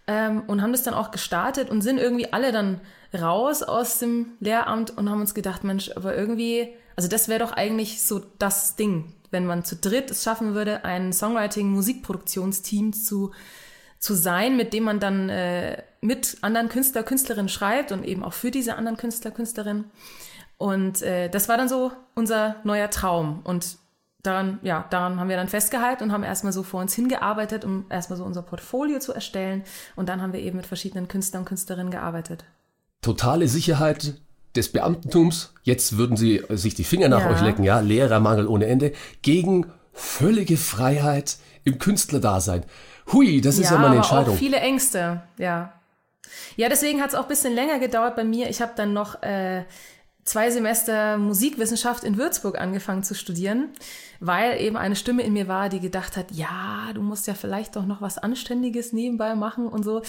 ähm, 0.07 0.43
und 0.47 0.61
haben 0.61 0.71
das 0.71 0.83
dann 0.83 0.93
auch 0.93 1.11
gestartet 1.11 1.69
und 1.69 1.81
sind 1.81 1.97
irgendwie 1.97 2.33
alle 2.33 2.51
dann 2.51 2.81
raus 3.13 3.63
aus 3.63 3.99
dem 3.99 4.33
Lehramt 4.39 4.97
und 4.97 5.09
haben 5.09 5.21
uns 5.21 5.33
gedacht, 5.33 5.63
Mensch, 5.63 5.91
aber 5.95 6.15
irgendwie, 6.15 6.69
also 6.95 7.09
das 7.09 7.27
wäre 7.27 7.39
doch 7.39 7.51
eigentlich 7.51 8.01
so 8.01 8.21
das 8.39 8.75
Ding, 8.75 9.13
wenn 9.31 9.45
man 9.45 9.63
zu 9.63 9.75
dritt 9.75 10.11
es 10.11 10.23
schaffen 10.23 10.53
würde, 10.53 10.85
ein 10.85 11.13
Songwriting-Musikproduktionsteam 11.13 12.93
zu 12.93 13.31
zu 14.01 14.15
sein, 14.15 14.57
mit 14.57 14.73
dem 14.73 14.83
man 14.83 14.99
dann 14.99 15.29
äh, 15.29 15.83
mit 16.01 16.37
anderen 16.41 16.69
Künstler, 16.69 17.03
Künstlerinnen 17.03 17.49
schreibt 17.49 17.91
und 17.91 18.03
eben 18.03 18.23
auch 18.23 18.33
für 18.33 18.49
diese 18.49 18.75
anderen 18.75 18.97
Künstler, 18.97 19.29
Künstlerinnen. 19.29 19.91
Und 20.57 21.03
äh, 21.03 21.29
das 21.29 21.47
war 21.47 21.55
dann 21.55 21.69
so 21.69 21.91
unser 22.15 22.55
neuer 22.63 22.89
Traum. 22.89 23.41
Und 23.43 23.77
daran, 24.23 24.59
ja, 24.61 24.85
daran 24.89 25.19
haben 25.19 25.29
wir 25.29 25.35
dann 25.37 25.47
festgehalten 25.47 26.03
und 26.05 26.11
haben 26.11 26.23
erstmal 26.23 26.53
so 26.53 26.63
vor 26.63 26.81
uns 26.81 26.93
hingearbeitet, 26.93 27.65
um 27.65 27.85
erstmal 27.89 28.17
so 28.17 28.23
unser 28.23 28.41
Portfolio 28.41 28.99
zu 28.99 29.13
erstellen. 29.13 29.63
Und 29.95 30.09
dann 30.09 30.21
haben 30.21 30.33
wir 30.33 30.39
eben 30.41 30.57
mit 30.57 30.65
verschiedenen 30.65 31.07
Künstlern 31.07 31.41
und 31.41 31.45
Künstlerinnen 31.47 31.91
gearbeitet. 31.91 32.43
Totale 33.01 33.47
Sicherheit 33.47 34.15
des 34.55 34.71
Beamtentums. 34.71 35.53
Jetzt 35.63 35.97
würden 35.97 36.17
sie 36.17 36.43
sich 36.49 36.75
die 36.75 36.83
Finger 36.83 37.09
nach 37.09 37.21
Ja. 37.21 37.31
euch 37.31 37.41
lecken, 37.41 37.63
ja, 37.63 37.79
Lehrermangel 37.79 38.47
ohne 38.47 38.65
Ende. 38.67 38.93
Gegen 39.21 39.65
völlige 39.93 40.57
Freiheit 40.57 41.37
im 41.63 41.79
Künstlerdasein. 41.79 42.63
Hui, 43.11 43.41
das 43.41 43.57
ist 43.57 43.71
ja, 43.71 43.77
mal 43.77 43.87
eine 43.87 43.97
Entscheidung. 43.97 44.35
auch 44.35 44.39
viele 44.39 44.57
Ängste, 44.57 45.23
ja. 45.37 45.73
Ja, 46.55 46.69
deswegen 46.69 47.01
hat 47.01 47.09
es 47.09 47.15
auch 47.15 47.23
ein 47.23 47.27
bisschen 47.27 47.53
länger 47.53 47.79
gedauert 47.79 48.15
bei 48.15 48.23
mir. 48.23 48.49
Ich 48.49 48.61
habe 48.61 48.71
dann 48.75 48.93
noch 48.93 49.21
äh, 49.23 49.65
zwei 50.23 50.49
Semester 50.49 51.17
Musikwissenschaft 51.17 52.03
in 52.03 52.17
Würzburg 52.17 52.59
angefangen 52.59 53.03
zu 53.03 53.15
studieren, 53.15 53.69
weil 54.23 54.61
eben 54.61 54.77
eine 54.77 54.95
Stimme 54.95 55.23
in 55.23 55.33
mir 55.33 55.47
war, 55.47 55.67
die 55.67 55.79
gedacht 55.79 56.15
hat, 56.15 56.27
ja, 56.31 56.91
du 56.93 57.01
musst 57.01 57.25
ja 57.25 57.33
vielleicht 57.33 57.75
doch 57.75 57.87
noch 57.87 58.01
was 58.01 58.19
Anständiges 58.19 58.93
nebenbei 58.93 59.33
machen 59.33 59.67
und 59.67 59.83
so. 59.83 60.03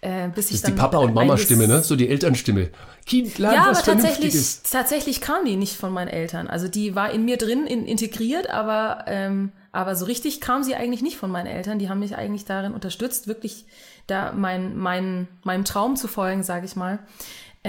Äh, 0.00 0.28
bis 0.28 0.36
Das 0.36 0.46
ich 0.46 0.54
ist 0.54 0.66
die 0.68 0.70
dann 0.70 0.76
Papa- 0.76 0.98
und 0.98 1.14
Mama-Stimme, 1.14 1.66
ne? 1.66 1.82
So 1.82 1.96
die 1.96 2.08
Elternstimme. 2.08 2.70
Kind, 3.06 3.38
lern 3.38 3.54
ja, 3.54 3.66
was 3.68 3.86
aber 3.86 3.98
tatsächlich, 3.98 4.34
tatsächlich 4.70 5.20
kam 5.20 5.44
die 5.44 5.56
nicht 5.56 5.76
von 5.76 5.92
meinen 5.92 6.08
Eltern. 6.08 6.46
Also 6.46 6.68
die 6.68 6.94
war 6.94 7.10
in 7.10 7.24
mir 7.24 7.38
drin 7.38 7.66
in, 7.66 7.86
integriert, 7.86 8.48
aber, 8.50 9.04
ähm, 9.08 9.50
aber 9.72 9.96
so 9.96 10.04
richtig 10.04 10.40
kam 10.40 10.62
sie 10.62 10.76
eigentlich 10.76 11.02
nicht 11.02 11.16
von 11.16 11.32
meinen 11.32 11.46
Eltern. 11.46 11.80
Die 11.80 11.88
haben 11.88 11.98
mich 11.98 12.16
eigentlich 12.16 12.44
darin 12.44 12.72
unterstützt, 12.72 13.26
wirklich 13.26 13.64
da 14.06 14.32
mein, 14.32 14.76
mein, 14.76 15.26
meinem 15.42 15.64
Traum 15.64 15.96
zu 15.96 16.06
folgen, 16.06 16.44
sage 16.44 16.66
ich 16.66 16.76
mal. 16.76 17.00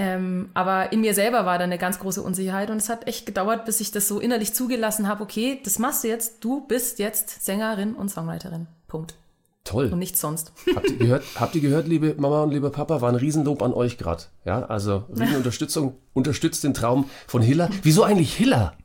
Ähm, 0.00 0.50
aber 0.54 0.92
in 0.92 1.00
mir 1.00 1.12
selber 1.12 1.44
war 1.44 1.58
da 1.58 1.64
eine 1.64 1.76
ganz 1.76 1.98
große 1.98 2.22
Unsicherheit 2.22 2.70
und 2.70 2.76
es 2.76 2.88
hat 2.88 3.08
echt 3.08 3.26
gedauert, 3.26 3.64
bis 3.64 3.80
ich 3.80 3.90
das 3.90 4.06
so 4.06 4.20
innerlich 4.20 4.54
zugelassen 4.54 5.08
habe, 5.08 5.24
okay, 5.24 5.60
das 5.64 5.80
machst 5.80 6.04
du 6.04 6.08
jetzt, 6.08 6.44
du 6.44 6.64
bist 6.68 7.00
jetzt 7.00 7.44
Sängerin 7.44 7.94
und 7.96 8.08
Songwriterin. 8.08 8.68
Punkt. 8.86 9.16
Toll. 9.64 9.90
Und 9.92 9.98
nichts 9.98 10.20
sonst. 10.20 10.52
Habt 10.76 10.88
ihr 10.88 10.98
gehört, 10.98 11.24
habt 11.34 11.56
ihr 11.56 11.60
gehört, 11.60 11.88
liebe 11.88 12.14
Mama 12.16 12.44
und 12.44 12.52
lieber 12.52 12.70
Papa, 12.70 13.00
war 13.00 13.08
ein 13.08 13.16
Riesenlob 13.16 13.60
an 13.60 13.74
euch 13.74 13.98
gerade. 13.98 14.22
Ja, 14.44 14.66
also 14.66 15.04
Riesenunterstützung, 15.18 15.96
unterstützt 16.14 16.62
den 16.62 16.74
Traum 16.74 17.10
von 17.26 17.42
Hiller. 17.42 17.68
Wieso 17.82 18.04
eigentlich 18.04 18.36
Hiller? 18.36 18.78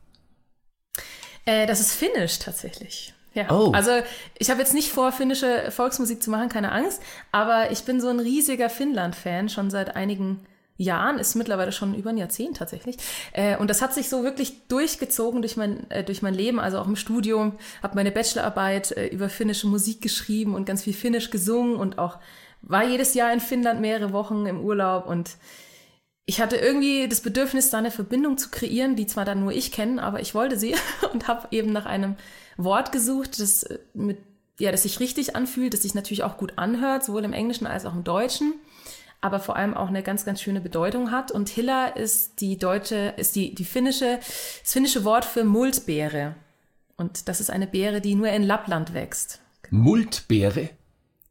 Äh, 1.46 1.68
das 1.68 1.80
ist 1.80 1.94
Finnisch 1.94 2.40
tatsächlich. 2.40 3.14
Ja. 3.36 3.52
Oh. 3.52 3.72
Also 3.72 3.92
ich 4.40 4.50
habe 4.50 4.62
jetzt 4.62 4.74
nicht 4.74 4.90
vor, 4.90 5.12
finnische 5.12 5.70
Volksmusik 5.70 6.24
zu 6.24 6.32
machen, 6.32 6.50
keine 6.50 6.72
Angst, 6.72 7.04
aber 7.32 7.70
ich 7.70 7.84
bin 7.84 8.02
so 8.02 8.08
ein 8.08 8.20
riesiger 8.20 8.72
Finnland-Fan 8.72 9.50
schon 9.50 9.70
seit 9.70 9.96
einigen 9.96 10.40
Jahren, 10.40 10.53
ist 11.20 11.36
mittlerweile 11.36 11.72
schon 11.72 11.96
über 11.96 12.10
ein 12.10 12.18
Jahrzehnt 12.18 12.58
tatsächlich. 12.58 12.98
Äh, 13.34 13.58
und 13.58 13.70
das 13.70 13.82
hat 13.82 13.94
sich 13.94 14.10
so 14.10 14.24
wirklich 14.24 14.68
durchgezogen 14.68 15.42
durch 15.42 15.58
mein, 15.58 15.90
äh, 15.90 16.04
durch 16.04 16.22
mein 16.22 16.34
Leben, 16.34 16.60
also 16.60 16.80
auch 16.80 16.88
im 16.88 16.96
Studium, 16.96 17.58
habe 17.82 17.96
meine 17.96 18.12
Bachelorarbeit 18.12 18.92
äh, 18.92 19.08
über 19.08 19.30
finnische 19.30 19.68
Musik 19.68 20.02
geschrieben 20.02 20.56
und 20.56 20.66
ganz 20.66 20.84
viel 20.84 20.94
Finnisch 20.94 21.30
gesungen 21.30 21.76
und 21.76 21.98
auch 21.98 22.20
war 22.62 22.86
jedes 22.86 23.14
Jahr 23.14 23.34
in 23.34 23.40
Finnland 23.40 23.82
mehrere 23.82 24.14
Wochen 24.14 24.46
im 24.46 24.62
Urlaub. 24.62 25.06
Und 25.08 25.32
ich 26.26 26.40
hatte 26.40 26.56
irgendwie 26.56 27.08
das 27.08 27.22
Bedürfnis, 27.22 27.70
da 27.70 27.78
eine 27.80 27.92
Verbindung 27.92 28.38
zu 28.38 28.50
kreieren, 28.50 28.96
die 28.96 29.08
zwar 29.08 29.26
dann 29.26 29.42
nur 29.42 29.52
ich 29.52 29.72
kenne, 29.72 30.02
aber 30.02 30.22
ich 30.22 30.34
wollte 30.34 30.58
sie. 30.58 30.76
Und 31.14 31.28
habe 31.28 31.48
eben 31.52 31.72
nach 31.74 31.86
einem 31.86 32.16
Wort 32.58 32.92
gesucht, 32.92 33.40
das 33.40 33.66
mit 33.94 34.18
ja, 34.60 34.72
das 34.72 34.84
sich 34.84 35.00
richtig 35.00 35.36
anfühlt, 35.36 35.74
das 35.74 35.82
sich 35.82 35.96
natürlich 35.96 36.24
auch 36.24 36.38
gut 36.38 36.54
anhört, 36.58 37.04
sowohl 37.04 37.24
im 37.24 37.34
Englischen 37.34 37.66
als 37.66 37.86
auch 37.86 37.96
im 37.96 38.04
Deutschen, 38.04 38.54
aber 39.24 39.40
vor 39.40 39.56
allem 39.56 39.74
auch 39.74 39.88
eine 39.88 40.04
ganz, 40.04 40.26
ganz 40.26 40.42
schöne 40.42 40.60
Bedeutung 40.60 41.10
hat. 41.10 41.32
Und 41.32 41.48
Hilla 41.48 41.88
ist 41.88 42.42
die 42.42 42.58
deutsche, 42.58 43.14
ist 43.16 43.36
die, 43.38 43.56
die 43.56 43.64
finnische, 43.64 44.20
das 44.20 44.74
finnische 44.74 45.06
Wort 45.06 45.24
für 45.24 45.46
Multbeere. 45.46 46.36
Und 46.98 47.30
das 47.30 47.40
ist 47.40 47.50
eine 47.50 47.66
Beere, 47.66 48.02
die 48.02 48.16
nur 48.16 48.28
in 48.28 48.44
Lappland 48.44 48.94
wächst. 48.94 49.40
Multbeere? 49.70 50.70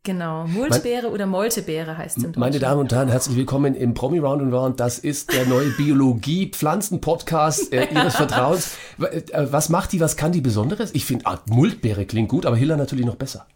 Genau, 0.05 0.47
Multbeere 0.47 1.11
oder 1.11 1.27
Moltebeere 1.27 1.97
heißt 1.97 2.17
es 2.17 2.25
im 2.25 2.31
Deutschen. 2.31 2.41
Meine 2.41 2.59
Damen 2.59 2.81
und 2.81 2.93
Herren, 2.93 3.09
herzlich 3.09 3.37
willkommen 3.37 3.77
im 3.77 3.95
Promi 3.95 4.19
Round 4.19 4.43
and 4.43 4.53
Round. 4.53 4.81
Das 4.81 4.99
ist 4.99 5.33
der 5.33 5.47
neue 5.47 5.69
Biologie-Pflanzen-Podcast 5.77 7.73
äh, 7.73 7.89
Ihres 7.95 8.17
Vertrauens. 8.17 8.79
Äh, 8.99 9.23
was 9.53 9.69
macht 9.69 9.93
die, 9.93 10.01
was 10.01 10.17
kann 10.17 10.33
die 10.33 10.41
Besonderes? 10.41 10.91
Ich 10.95 11.05
finde, 11.05 11.27
ah, 11.27 11.39
Multbeere 11.49 12.07
klingt 12.07 12.31
gut, 12.31 12.47
aber 12.47 12.57
Hilla 12.57 12.77
natürlich 12.77 13.07
noch 13.07 13.17
besser. 13.17 13.47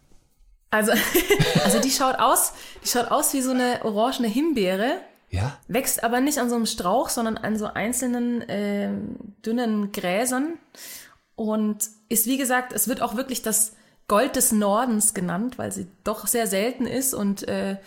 Also, 0.69 0.91
also 1.63 1.79
die 1.79 1.91
schaut 1.91 2.19
aus, 2.19 2.53
die 2.83 2.89
schaut 2.89 3.11
aus 3.11 3.33
wie 3.33 3.41
so 3.41 3.51
eine 3.51 3.83
orangene 3.83 4.27
Himbeere. 4.27 5.01
Ja? 5.29 5.57
Wächst 5.67 6.03
aber 6.03 6.21
nicht 6.21 6.37
an 6.37 6.49
so 6.49 6.55
einem 6.55 6.65
Strauch, 6.65 7.09
sondern 7.09 7.37
an 7.37 7.57
so 7.57 7.65
einzelnen 7.65 8.41
äh, 8.49 8.89
dünnen 9.45 9.91
Gräsern. 9.91 10.57
Und 11.35 11.89
ist, 12.09 12.25
wie 12.25 12.37
gesagt, 12.37 12.73
es 12.73 12.87
wird 12.87 13.01
auch 13.01 13.15
wirklich 13.15 13.41
das 13.41 13.73
Gold 14.07 14.35
des 14.35 14.51
Nordens 14.51 15.13
genannt, 15.13 15.57
weil 15.57 15.71
sie 15.71 15.87
doch 16.03 16.27
sehr 16.27 16.47
selten 16.47 16.87
ist 16.87 17.13
und 17.13 17.47
äh, 17.47 17.77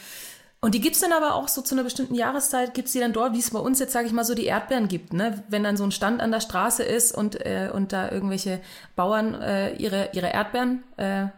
und 0.62 0.74
die 0.74 0.80
gibt's 0.80 1.00
dann 1.00 1.12
aber 1.12 1.34
auch 1.36 1.48
so 1.48 1.62
zu 1.62 1.74
einer 1.74 1.84
bestimmten 1.84 2.14
Jahreszeit, 2.14 2.74
gibt's 2.74 2.92
die 2.92 3.00
dann 3.00 3.14
dort, 3.14 3.32
wie 3.32 3.38
es 3.38 3.50
bei 3.50 3.58
uns 3.58 3.78
jetzt, 3.78 3.92
sage 3.92 4.06
ich 4.06 4.12
mal, 4.12 4.24
so 4.24 4.34
die 4.34 4.44
Erdbeeren 4.44 4.88
gibt. 4.88 5.14
Ne? 5.14 5.42
Wenn 5.48 5.64
dann 5.64 5.78
so 5.78 5.84
ein 5.84 5.90
Stand 5.90 6.20
an 6.20 6.32
der 6.32 6.40
Straße 6.40 6.82
ist 6.82 7.16
und, 7.16 7.46
äh, 7.46 7.70
und 7.72 7.94
da 7.94 8.10
irgendwelche 8.10 8.60
Bauern 8.94 9.40
äh, 9.40 9.74
ihre, 9.76 10.10
ihre 10.12 10.28
Erdbeeren 10.28 10.82
äh, 10.98 11.28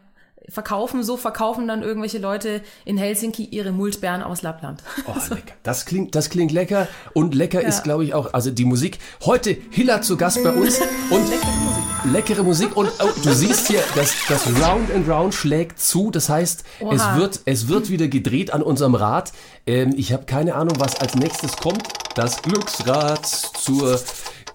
verkaufen, 0.48 1.02
so 1.02 1.16
verkaufen 1.16 1.68
dann 1.68 1.82
irgendwelche 1.82 2.18
Leute 2.18 2.62
in 2.84 2.96
Helsinki 2.96 3.44
ihre 3.44 3.72
Multbeeren 3.72 4.22
aus 4.22 4.42
Lappland. 4.42 4.82
Oh, 5.06 5.14
lecker. 5.30 5.54
Das 5.62 5.86
klingt, 5.86 6.14
das 6.14 6.30
klingt 6.30 6.52
lecker. 6.52 6.88
Und 7.14 7.34
lecker 7.34 7.62
ja. 7.62 7.68
ist, 7.68 7.84
glaube 7.84 8.04
ich, 8.04 8.14
auch, 8.14 8.32
also 8.32 8.50
die 8.50 8.64
Musik. 8.64 8.98
Heute 9.24 9.56
Hilla 9.70 10.02
zu 10.02 10.16
Gast 10.16 10.42
bei 10.42 10.50
uns. 10.50 10.80
Und 11.10 11.28
leckere 11.30 11.52
Musik. 11.52 11.82
Leckere 12.12 12.42
Musik. 12.42 12.76
Und 12.76 12.90
oh, 13.00 13.08
du 13.22 13.32
siehst 13.32 13.68
hier, 13.68 13.82
das, 13.94 14.14
das 14.28 14.46
Round 14.60 14.90
and 14.92 15.08
Round 15.08 15.34
schlägt 15.34 15.78
zu. 15.78 16.10
Das 16.10 16.28
heißt, 16.28 16.64
es 16.90 17.14
wird, 17.16 17.40
es 17.44 17.68
wird 17.68 17.90
wieder 17.90 18.08
gedreht 18.08 18.52
an 18.52 18.62
unserem 18.62 18.94
Rad. 18.94 19.32
Ähm, 19.66 19.94
ich 19.96 20.12
habe 20.12 20.24
keine 20.24 20.54
Ahnung, 20.54 20.74
was 20.78 21.00
als 21.00 21.14
nächstes 21.14 21.56
kommt. 21.56 21.82
Das 22.14 22.42
Glücksrad 22.42 23.24
zur 23.26 23.98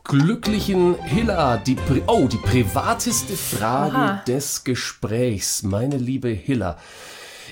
glücklichen 0.07 0.95
Hilla. 1.03 1.57
Die 1.57 1.75
Pri 1.75 2.01
oh, 2.07 2.27
die 2.27 2.37
privateste 2.37 3.35
Frage 3.35 3.95
Aha. 3.95 4.23
des 4.27 4.63
Gesprächs. 4.63 5.63
Meine 5.63 5.97
liebe 5.97 6.29
Hilla. 6.29 6.77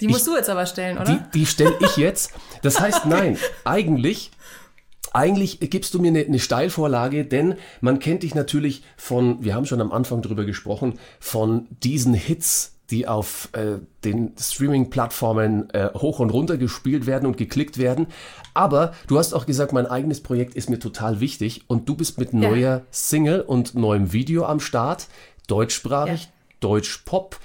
Die 0.01 0.07
musst 0.07 0.21
ich, 0.21 0.33
du 0.33 0.37
jetzt 0.37 0.49
aber 0.49 0.65
stellen, 0.65 0.97
oder? 0.97 1.05
Die, 1.05 1.39
die 1.39 1.45
stelle 1.45 1.77
ich 1.79 1.97
jetzt. 1.97 2.33
Das 2.61 2.79
heißt, 2.79 3.05
nein, 3.05 3.37
eigentlich 3.63 4.31
eigentlich 5.13 5.59
gibst 5.61 5.93
du 5.93 5.99
mir 5.99 6.09
eine, 6.09 6.25
eine 6.25 6.39
Steilvorlage, 6.39 7.23
denn 7.23 7.55
man 7.79 7.99
kennt 7.99 8.23
dich 8.23 8.35
natürlich 8.35 8.83
von, 8.97 9.41
wir 9.45 9.55
haben 9.55 9.65
schon 9.65 9.79
am 9.79 9.93
Anfang 9.93 10.21
drüber 10.21 10.43
gesprochen, 10.43 10.99
von 11.21 11.67
diesen 11.69 12.13
Hits 12.13 12.74
die 12.91 13.07
auf 13.07 13.49
äh, 13.53 13.79
den 14.03 14.33
Streaming-Plattformen 14.39 15.69
äh, 15.71 15.89
hoch 15.93 16.19
und 16.19 16.29
runter 16.29 16.57
gespielt 16.57 17.05
werden 17.05 17.25
und 17.25 17.37
geklickt 17.37 17.77
werden. 17.77 18.07
Aber 18.53 18.93
du 19.07 19.17
hast 19.17 19.33
auch 19.33 19.45
gesagt, 19.45 19.73
mein 19.73 19.85
eigenes 19.87 20.21
Projekt 20.21 20.55
ist 20.55 20.69
mir 20.69 20.79
total 20.79 21.19
wichtig 21.19 21.63
und 21.67 21.89
du 21.89 21.95
bist 21.95 22.19
mit 22.19 22.33
ja. 22.33 22.39
neuer 22.39 22.81
Single 22.91 23.41
und 23.41 23.75
neuem 23.75 24.13
Video 24.13 24.45
am 24.45 24.59
Start, 24.59 25.07
deutschsprachig, 25.47 26.23
ja. 26.23 26.29
Deutsch-Pop, 26.59 27.39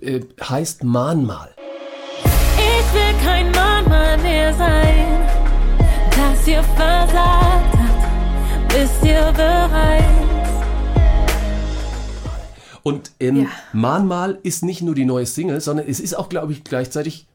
äh, 0.00 0.20
heißt 0.42 0.84
Mahnmal. 0.84 1.54
Ich 2.24 2.94
will 2.94 3.24
kein 3.24 3.50
Mahnmal 3.50 4.18
mehr 4.18 4.52
sein, 4.54 5.28
das 6.10 6.46
ihr 6.46 6.62
versagt 6.62 7.74
habt. 7.74 8.68
Bist 8.68 9.04
ihr 9.04 9.32
bereit? 9.32 10.25
Und 12.86 13.10
ähm, 13.18 13.36
ja. 13.36 13.48
Mahnmal 13.72 14.38
ist 14.44 14.62
nicht 14.62 14.80
nur 14.80 14.94
die 14.94 15.06
neue 15.06 15.26
Single, 15.26 15.60
sondern 15.60 15.88
es 15.88 15.98
ist 15.98 16.16
auch, 16.16 16.28
glaube 16.28 16.52
ich, 16.52 16.62
gleichzeitig 16.62 17.26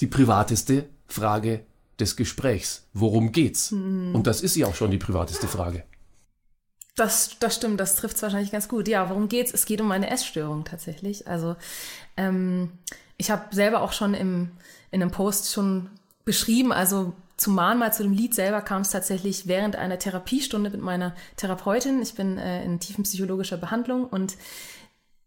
die 0.00 0.08
privateste 0.08 0.86
Frage 1.06 1.60
des 2.00 2.16
Gesprächs. 2.16 2.88
Worum 2.92 3.30
geht's? 3.30 3.70
Hm. 3.70 4.16
Und 4.16 4.26
das 4.26 4.40
ist 4.40 4.56
ja 4.56 4.66
auch 4.66 4.74
schon 4.74 4.90
die 4.90 4.98
privateste 4.98 5.46
Frage. 5.46 5.84
Das, 6.96 7.36
das 7.38 7.54
stimmt, 7.54 7.78
das 7.78 7.94
trifft 7.94 8.16
es 8.16 8.22
wahrscheinlich 8.22 8.50
ganz 8.50 8.66
gut. 8.66 8.88
Ja, 8.88 9.08
worum 9.08 9.28
geht's? 9.28 9.54
Es 9.54 9.64
geht 9.64 9.80
um 9.80 9.92
eine 9.92 10.10
Essstörung 10.10 10.64
tatsächlich. 10.64 11.28
Also 11.28 11.54
ähm, 12.16 12.72
ich 13.16 13.30
habe 13.30 13.54
selber 13.54 13.82
auch 13.82 13.92
schon 13.92 14.12
im, 14.12 14.50
in 14.90 15.02
einem 15.02 15.12
Post 15.12 15.52
schon 15.52 15.88
beschrieben, 16.24 16.72
also 16.72 17.12
zum 17.36 17.54
Mahnmal, 17.54 17.92
zu 17.92 18.02
dem 18.02 18.12
Lied 18.12 18.34
selber 18.34 18.60
kam 18.60 18.82
es 18.82 18.90
tatsächlich 18.90 19.46
während 19.46 19.76
einer 19.76 20.00
Therapiestunde 20.00 20.70
mit 20.70 20.80
meiner 20.80 21.14
Therapeutin. 21.36 22.02
Ich 22.02 22.14
bin 22.14 22.38
äh, 22.38 22.64
in 22.64 22.80
tiefenpsychologischer 22.80 23.58
Behandlung 23.58 24.04
und 24.06 24.36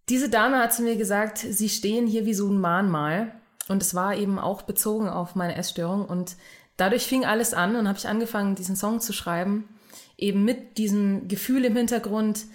diese 0.10 0.30
Dame 0.30 0.60
hat 0.60 0.74
zu 0.74 0.82
mir 0.82 0.96
gesagt, 0.96 1.38
sie 1.38 1.70
stehen 1.70 2.08
hier 2.08 2.26
wie 2.26 2.34
so 2.34 2.48
ein 2.48 2.60
Mahnmal. 2.60 3.32
Und 3.68 3.84
es 3.84 3.94
war 3.94 4.16
eben 4.16 4.40
auch 4.40 4.64
bezogen 4.64 5.08
auf 5.08 5.36
meine 5.36 5.56
Essstörung. 5.56 6.06
Und 6.06 6.36
dadurch 6.78 7.06
fing 7.06 7.26
alles 7.26 7.54
an 7.54 7.76
und 7.76 7.88
habe 7.88 8.00
ich 8.00 8.08
angefangen, 8.08 8.56
diesen 8.56 8.76
Song 8.76 9.00
zu 9.00 9.14
schreiben. 9.14 9.70
Eben 10.18 10.44
mit 10.44 10.78
diesem 10.78 11.28
Gefühl 11.28 11.66
im 11.66 11.76
Hintergrund, 11.76 12.46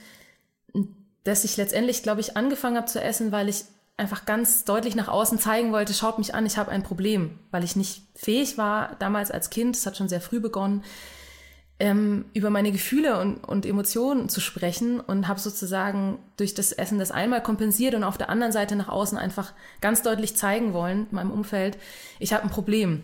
dass 1.23 1.45
ich 1.45 1.57
letztendlich, 1.57 2.03
glaube 2.03 2.21
ich, 2.21 2.37
angefangen 2.37 2.77
habe 2.77 2.87
zu 2.87 3.01
essen, 3.01 3.33
weil 3.33 3.49
ich 3.49 3.65
einfach 3.97 4.25
ganz 4.25 4.65
deutlich 4.65 4.97
nach 4.97 5.09
außen 5.09 5.39
zeigen 5.39 5.73
wollte, 5.73 5.95
schaut 5.95 6.19
mich 6.19 6.35
an, 6.35 6.47
ich 6.47 6.59
habe 6.59 6.71
ein 6.71 6.83
Problem, 6.83 7.39
weil 7.53 7.63
ich 7.63 7.77
nicht 7.77 8.03
fähig 8.17 8.59
war 8.59 8.97
damals 8.99 9.31
als 9.31 9.51
Kind, 9.51 9.77
das 9.77 9.87
hat 9.87 9.97
schon 9.97 10.09
sehr 10.09 10.21
früh 10.21 10.41
begonnen, 10.41 10.83
ähm, 11.81 12.25
über 12.35 12.51
meine 12.51 12.71
Gefühle 12.71 13.21
und, 13.21 13.43
und 13.45 13.67
Emotionen 13.67 14.29
zu 14.29 14.41
sprechen 14.41 15.01
und 15.01 15.27
habe 15.27 15.41
sozusagen 15.41 16.19
durch 16.37 16.55
das 16.55 16.73
Essen 16.73 16.99
das 16.99 17.11
einmal 17.11 17.43
kompensiert 17.43 17.95
und 17.95 18.05
auf 18.05 18.17
der 18.17 18.31
anderen 18.31 18.53
Seite 18.53 18.77
nach 18.77 18.89
außen 18.89 19.19
einfach 19.19 19.53
ganz 19.81 20.03
deutlich 20.03 20.37
zeigen 20.37 20.73
wollen, 20.73 21.07
meinem 21.11 21.33
Umfeld, 21.33 21.77
ich 22.21 22.33
habe 22.33 22.45
ein 22.45 22.51
Problem. 22.51 23.03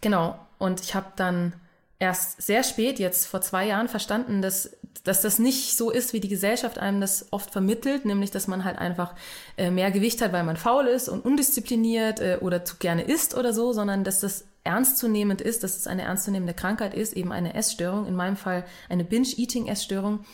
Genau. 0.00 0.38
Und 0.58 0.80
ich 0.80 0.94
habe 0.94 1.08
dann 1.16 1.52
erst 1.98 2.40
sehr 2.42 2.62
spät, 2.62 2.98
jetzt 2.98 3.26
vor 3.26 3.40
zwei 3.40 3.66
Jahren, 3.66 3.88
verstanden, 3.88 4.40
dass, 4.40 4.76
dass 5.02 5.20
das 5.20 5.38
nicht 5.38 5.76
so 5.76 5.90
ist, 5.90 6.12
wie 6.12 6.20
die 6.20 6.28
Gesellschaft 6.28 6.78
einem 6.78 7.00
das 7.00 7.32
oft 7.32 7.50
vermittelt, 7.50 8.04
nämlich 8.04 8.30
dass 8.30 8.46
man 8.46 8.64
halt 8.64 8.78
einfach 8.78 9.14
äh, 9.56 9.70
mehr 9.70 9.90
Gewicht 9.90 10.22
hat, 10.22 10.32
weil 10.32 10.44
man 10.44 10.56
faul 10.56 10.86
ist 10.86 11.08
und 11.08 11.24
undiszipliniert 11.24 12.20
äh, 12.20 12.38
oder 12.40 12.64
zu 12.64 12.76
gerne 12.76 13.02
isst 13.02 13.34
oder 13.34 13.52
so, 13.52 13.72
sondern 13.72 14.04
dass 14.04 14.20
das 14.20 14.44
ernstzunehmend 14.64 15.40
ist, 15.40 15.62
dass 15.62 15.76
es 15.76 15.86
eine 15.86 16.02
ernstzunehmende 16.02 16.54
Krankheit 16.54 16.94
ist, 16.94 17.12
eben 17.14 17.32
eine 17.32 17.54
Essstörung, 17.54 18.06
in 18.06 18.16
meinem 18.16 18.36
Fall 18.36 18.64
eine 18.88 19.04
Binge-Eating-Essstörung. 19.04 20.24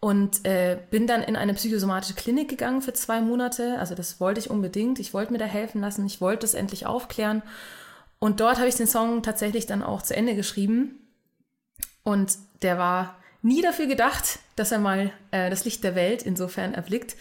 Und 0.00 0.46
äh, 0.46 0.78
bin 0.90 1.06
dann 1.06 1.22
in 1.22 1.36
eine 1.36 1.52
psychosomatische 1.52 2.14
Klinik 2.14 2.48
gegangen 2.48 2.80
für 2.80 2.94
zwei 2.94 3.20
Monate. 3.20 3.78
Also 3.78 3.94
das 3.94 4.18
wollte 4.18 4.40
ich 4.40 4.48
unbedingt. 4.48 4.98
Ich 4.98 5.12
wollte 5.12 5.30
mir 5.30 5.38
da 5.38 5.44
helfen 5.44 5.82
lassen. 5.82 6.06
Ich 6.06 6.22
wollte 6.22 6.46
es 6.46 6.54
endlich 6.54 6.86
aufklären. 6.86 7.42
Und 8.18 8.40
dort 8.40 8.56
habe 8.56 8.68
ich 8.68 8.76
den 8.76 8.86
Song 8.86 9.22
tatsächlich 9.22 9.66
dann 9.66 9.82
auch 9.82 10.00
zu 10.00 10.16
Ende 10.16 10.34
geschrieben. 10.34 11.06
Und 12.02 12.38
der 12.62 12.78
war 12.78 13.18
nie 13.42 13.62
dafür 13.62 13.86
gedacht, 13.86 14.38
dass 14.56 14.72
er 14.72 14.78
mal 14.78 15.10
äh, 15.32 15.50
das 15.50 15.64
Licht 15.64 15.84
der 15.84 15.94
Welt 15.94 16.22
insofern 16.22 16.74
erblickt, 16.74 17.16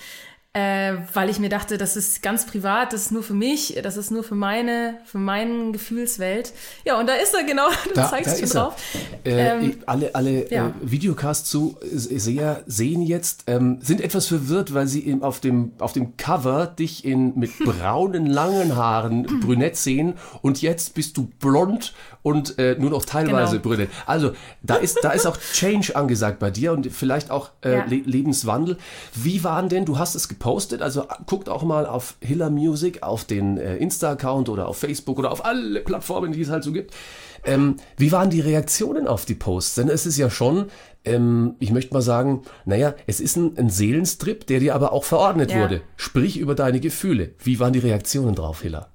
äh, 0.53 0.98
weil 1.13 1.29
ich 1.29 1.38
mir 1.38 1.50
dachte, 1.50 1.77
das 1.77 1.96
ist 1.96 2.24
ganz 2.24 2.48
privat, 2.48 2.91
das 2.91 3.01
ist 3.01 3.12
nur 3.12 3.22
für 3.22 3.36
mich, 3.36 3.79
das 3.84 3.98
ist 3.98 4.10
nur 4.10 4.24
für 4.24 4.34
meine, 4.34 4.98
für 5.06 5.20
meinen 5.20 5.74
Gefühlswelt. 5.74 6.53
Ja, 6.86 7.00
und 7.00 7.08
da 7.08 7.13
ist 7.13 7.36
er 7.36 7.44
genau, 7.44 7.68
du 7.88 7.94
da, 7.94 8.10
zeigst 8.10 8.34
da 8.34 8.38
schon 8.38 8.50
drauf. 8.50 8.75
Äh, 9.24 9.50
ähm, 9.50 9.77
alle 9.86 10.15
alle 10.15 10.51
ja. 10.51 10.70
äh, 10.70 10.72
Videocasts 10.82 11.48
zu 11.48 11.77
Seher 11.84 12.63
sehen 12.65 13.03
jetzt, 13.03 13.44
ähm, 13.46 13.77
sind 13.84 14.01
etwas 14.01 14.25
verwirrt, 14.25 14.74
weil 14.74 14.88
sie 14.88 15.01
im, 15.01 15.22
auf, 15.22 15.39
dem, 15.39 15.74
auf 15.77 15.94
dem 15.94 16.18
Cover 16.18 16.65
dich 16.65 17.06
in, 17.06 17.38
mit 17.38 17.51
braunen, 17.63 18.25
langen 18.25 18.75
Haaren 18.75 19.41
brünett 19.41 19.75
sehen 19.75 20.15
und 20.41 20.63
jetzt 20.63 20.96
bist 20.96 21.15
du 21.18 21.29
blond 21.39 21.94
und 22.24 22.58
äh, 22.58 22.75
nur 22.79 22.89
noch 22.89 23.06
teilweise 23.06 23.60
genau. 23.60 23.75
brünett. 23.75 23.89
Also 24.08 24.32
da 24.63 24.75
ist, 24.75 24.98
da 25.03 25.12
ist 25.12 25.27
auch 25.27 25.38
Change 25.53 25.96
angesagt 25.96 26.39
bei 26.39 26.50
dir 26.50 26.74
und 26.74 26.91
vielleicht 26.91 27.29
auch 27.29 27.51
äh, 27.63 27.75
ja. 27.75 27.86
Le 27.86 27.98
Lebenswandel. 27.98 28.77
Wie 29.13 29.44
waren 29.44 29.70
denn, 29.70 29.86
du 29.86 30.00
hast 30.00 30.15
es 30.15 30.27
gepostet, 30.39 30.81
also 30.81 31.05
guckt 31.25 31.50
auch 31.50 31.63
mal 31.63 31.86
auf 31.86 32.15
Hiller 32.22 32.50
Music, 32.50 33.03
auf 33.03 33.25
den 33.25 33.58
äh, 33.58 33.75
Insta-Account 33.75 34.48
oder 34.48 34.69
auf 34.69 34.77
Facebook 34.77 35.19
oder 35.19 35.31
auf 35.31 35.43
alle 35.43 35.81
Plattformen, 35.81 36.31
die 36.31 36.41
es 36.41 36.50
halt 36.50 36.63
so 36.63 36.72
gibt. 36.72 36.96
Ähm, 37.43 37.75
wie 37.98 38.12
waren 38.13 38.29
die 38.29 38.39
Reaktionen 38.39 39.05
auf 39.05 39.25
die 39.25 39.36
Posts? 39.36 39.75
Denn 39.75 39.89
es 39.89 40.05
ist 40.05 40.17
ja 40.17 40.29
schon, 40.29 40.67
ähm, 41.03 41.55
ich 41.60 41.72
möchte 41.72 41.93
mal 41.93 42.01
sagen, 42.01 42.43
naja, 42.63 42.96
es 43.05 43.19
ist 43.19 43.36
ein, 43.36 43.58
ein 43.58 43.69
Seelenstrip, 43.69 44.48
der 44.48 44.62
dir 44.62 44.75
aber 44.75 44.93
auch 44.93 45.03
verordnet 45.03 45.51
ja. 45.51 45.60
wurde. 45.60 45.81
Sprich 45.98 46.38
über 46.38 46.55
deine 46.55 46.79
Gefühle. 46.79 47.31
Wie 47.39 47.60
waren 47.60 47.74
die 47.74 47.79
Reaktionen 47.79 48.34
drauf, 48.34 48.62
Hiller? 48.62 48.89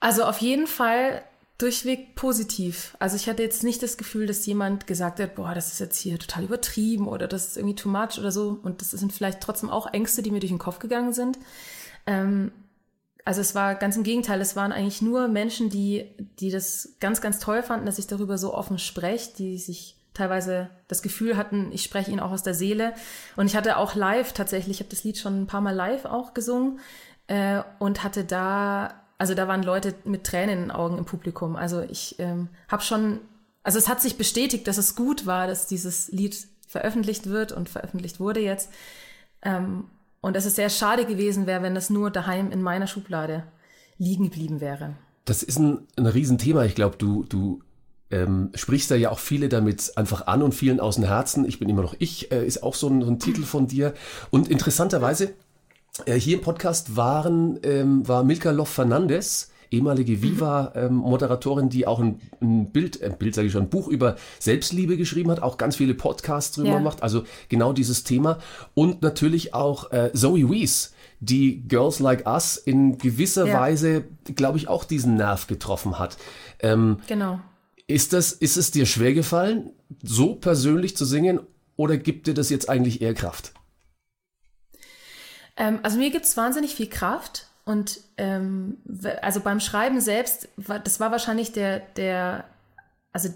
Also 0.00 0.24
auf 0.24 0.38
jeden 0.38 0.66
Fall 0.66 1.22
durchweg 1.58 2.16
positiv. 2.16 2.96
Also 2.98 3.16
ich 3.16 3.28
hatte 3.28 3.42
jetzt 3.42 3.62
nicht 3.62 3.82
das 3.82 3.96
Gefühl, 3.96 4.26
dass 4.26 4.44
jemand 4.44 4.86
gesagt 4.86 5.20
hat, 5.20 5.36
boah, 5.36 5.54
das 5.54 5.72
ist 5.72 5.78
jetzt 5.78 5.98
hier 5.98 6.18
total 6.18 6.44
übertrieben 6.44 7.06
oder 7.06 7.28
das 7.28 7.46
ist 7.46 7.56
irgendwie 7.56 7.76
too 7.76 7.88
much 7.88 8.18
oder 8.18 8.32
so. 8.32 8.58
Und 8.62 8.80
das 8.80 8.90
sind 8.90 9.12
vielleicht 9.12 9.40
trotzdem 9.40 9.70
auch 9.70 9.92
Ängste, 9.92 10.22
die 10.22 10.30
mir 10.30 10.40
durch 10.40 10.50
den 10.50 10.58
Kopf 10.58 10.80
gegangen 10.80 11.12
sind. 11.12 11.38
Ähm, 12.06 12.50
also 13.24 13.40
es 13.40 13.54
war 13.54 13.76
ganz 13.76 13.96
im 13.96 14.02
Gegenteil, 14.02 14.40
es 14.40 14.56
waren 14.56 14.72
eigentlich 14.72 15.00
nur 15.00 15.28
Menschen, 15.28 15.70
die, 15.70 16.10
die 16.40 16.50
das 16.50 16.96
ganz, 17.00 17.20
ganz 17.20 17.38
toll 17.38 17.62
fanden, 17.62 17.86
dass 17.86 17.98
ich 17.98 18.06
darüber 18.06 18.36
so 18.36 18.52
offen 18.52 18.78
spreche, 18.78 19.30
die 19.38 19.58
sich 19.58 19.96
teilweise 20.12 20.70
das 20.88 21.02
Gefühl 21.02 21.36
hatten, 21.36 21.72
ich 21.72 21.82
spreche 21.82 22.10
ihnen 22.10 22.20
auch 22.20 22.32
aus 22.32 22.42
der 22.42 22.54
Seele. 22.54 22.94
Und 23.36 23.46
ich 23.46 23.56
hatte 23.56 23.76
auch 23.78 23.94
live 23.94 24.32
tatsächlich, 24.32 24.76
ich 24.76 24.80
habe 24.80 24.90
das 24.90 25.04
Lied 25.04 25.18
schon 25.18 25.42
ein 25.42 25.46
paar 25.46 25.60
Mal 25.60 25.74
live 25.74 26.04
auch 26.04 26.34
gesungen 26.34 26.80
äh, 27.26 27.62
und 27.78 28.04
hatte 28.04 28.24
da 28.24 29.03
also 29.18 29.34
da 29.34 29.48
waren 29.48 29.62
Leute 29.62 29.94
mit 30.04 30.24
Tränen 30.24 30.50
in 30.50 30.60
den 30.64 30.70
Augen 30.70 30.98
im 30.98 31.04
Publikum. 31.04 31.56
Also 31.56 31.82
ich 31.82 32.16
ähm, 32.18 32.48
habe 32.68 32.82
schon, 32.82 33.20
also 33.62 33.78
es 33.78 33.88
hat 33.88 34.00
sich 34.00 34.16
bestätigt, 34.16 34.66
dass 34.66 34.78
es 34.78 34.96
gut 34.96 35.26
war, 35.26 35.46
dass 35.46 35.66
dieses 35.66 36.10
Lied 36.10 36.46
veröffentlicht 36.66 37.28
wird 37.28 37.52
und 37.52 37.68
veröffentlicht 37.68 38.18
wurde 38.20 38.40
jetzt. 38.40 38.70
Ähm, 39.42 39.84
und 40.20 40.34
dass 40.34 40.46
es 40.46 40.56
sehr 40.56 40.70
schade 40.70 41.04
gewesen 41.04 41.46
wäre, 41.46 41.62
wenn 41.62 41.74
das 41.74 41.90
nur 41.90 42.10
daheim 42.10 42.50
in 42.50 42.62
meiner 42.62 42.86
Schublade 42.86 43.44
liegen 43.98 44.24
geblieben 44.24 44.60
wäre. 44.60 44.94
Das 45.26 45.42
ist 45.42 45.58
ein, 45.58 45.86
ein 45.96 46.06
Riesenthema. 46.06 46.64
Ich 46.64 46.74
glaube, 46.74 46.96
du, 46.96 47.24
du 47.24 47.62
ähm, 48.10 48.50
sprichst 48.54 48.90
da 48.90 48.94
ja 48.94 49.10
auch 49.10 49.18
viele 49.18 49.48
damit 49.48 49.92
einfach 49.96 50.26
an 50.26 50.42
und 50.42 50.54
vielen 50.54 50.80
aus 50.80 50.96
dem 50.96 51.04
Herzen. 51.04 51.44
Ich 51.46 51.58
bin 51.58 51.68
immer 51.68 51.82
noch 51.82 51.94
ich, 51.98 52.32
äh, 52.32 52.46
ist 52.46 52.62
auch 52.62 52.74
so 52.74 52.88
ein, 52.88 53.02
so 53.02 53.10
ein 53.10 53.18
Titel 53.18 53.42
von 53.42 53.66
dir. 53.66 53.94
Und 54.30 54.48
interessanterweise 54.48 55.34
äh, 56.06 56.14
hier 56.14 56.36
im 56.36 56.42
Podcast 56.42 56.96
waren, 56.96 57.58
ähm, 57.62 58.06
war 58.06 58.24
Milka 58.24 58.50
Loff 58.50 58.68
Fernandes, 58.70 59.50
ehemalige 59.70 60.22
Viva-Moderatorin, 60.22 61.68
die 61.68 61.86
auch 61.86 61.98
ein, 62.00 62.20
ein 62.40 62.70
Bild, 62.70 63.02
ein 63.02 63.16
Bild 63.18 63.34
sage 63.34 63.46
ich 63.46 63.52
schon, 63.52 63.64
ein 63.64 63.68
Buch 63.70 63.88
über 63.88 64.16
Selbstliebe 64.38 64.96
geschrieben 64.96 65.30
hat, 65.30 65.42
auch 65.42 65.56
ganz 65.58 65.76
viele 65.76 65.94
Podcasts 65.94 66.54
drüber 66.54 66.68
Ja. 66.70 66.80
macht, 66.80 67.02
also 67.02 67.24
genau 67.48 67.72
dieses 67.72 68.04
Thema. 68.04 68.38
Und 68.74 69.02
natürlich 69.02 69.54
auch 69.54 69.90
äh, 69.92 70.10
Zoe 70.14 70.48
Wees, 70.50 70.92
die 71.20 71.62
Girls 71.66 71.98
Like 72.00 72.26
Us 72.26 72.56
in 72.56 72.98
gewisser 72.98 73.46
Ja. 73.46 73.60
Weise, 73.60 74.04
glaube 74.34 74.58
ich, 74.58 74.68
auch 74.68 74.84
diesen 74.84 75.16
Nerv 75.16 75.46
getroffen 75.46 75.98
hat. 75.98 76.18
Ähm, 76.60 76.98
Genau. 77.08 77.40
ist, 77.86 78.12
das, 78.12 78.32
ist 78.32 78.56
es 78.56 78.70
dir 78.70 78.86
schwer 78.86 79.14
gefallen, 79.14 79.70
so 80.02 80.34
persönlich 80.34 80.96
zu 80.96 81.04
singen 81.04 81.40
oder 81.76 81.96
gibt 81.96 82.26
dir 82.26 82.34
das 82.34 82.50
jetzt 82.50 82.68
eigentlich 82.68 83.00
eher 83.02 83.14
Kraft? 83.14 83.54
Ähm, 85.56 85.80
also 85.82 85.98
mir 85.98 86.10
gibt's 86.10 86.36
wahnsinnig 86.36 86.74
viel 86.74 86.88
Kraft 86.88 87.46
und 87.64 88.00
ähm, 88.18 88.78
also 89.22 89.40
beim 89.40 89.60
Schreiben 89.60 90.00
selbst, 90.00 90.48
das 90.56 91.00
war 91.00 91.10
wahrscheinlich 91.10 91.52
der, 91.52 91.80
der, 91.80 92.44
also 93.12 93.30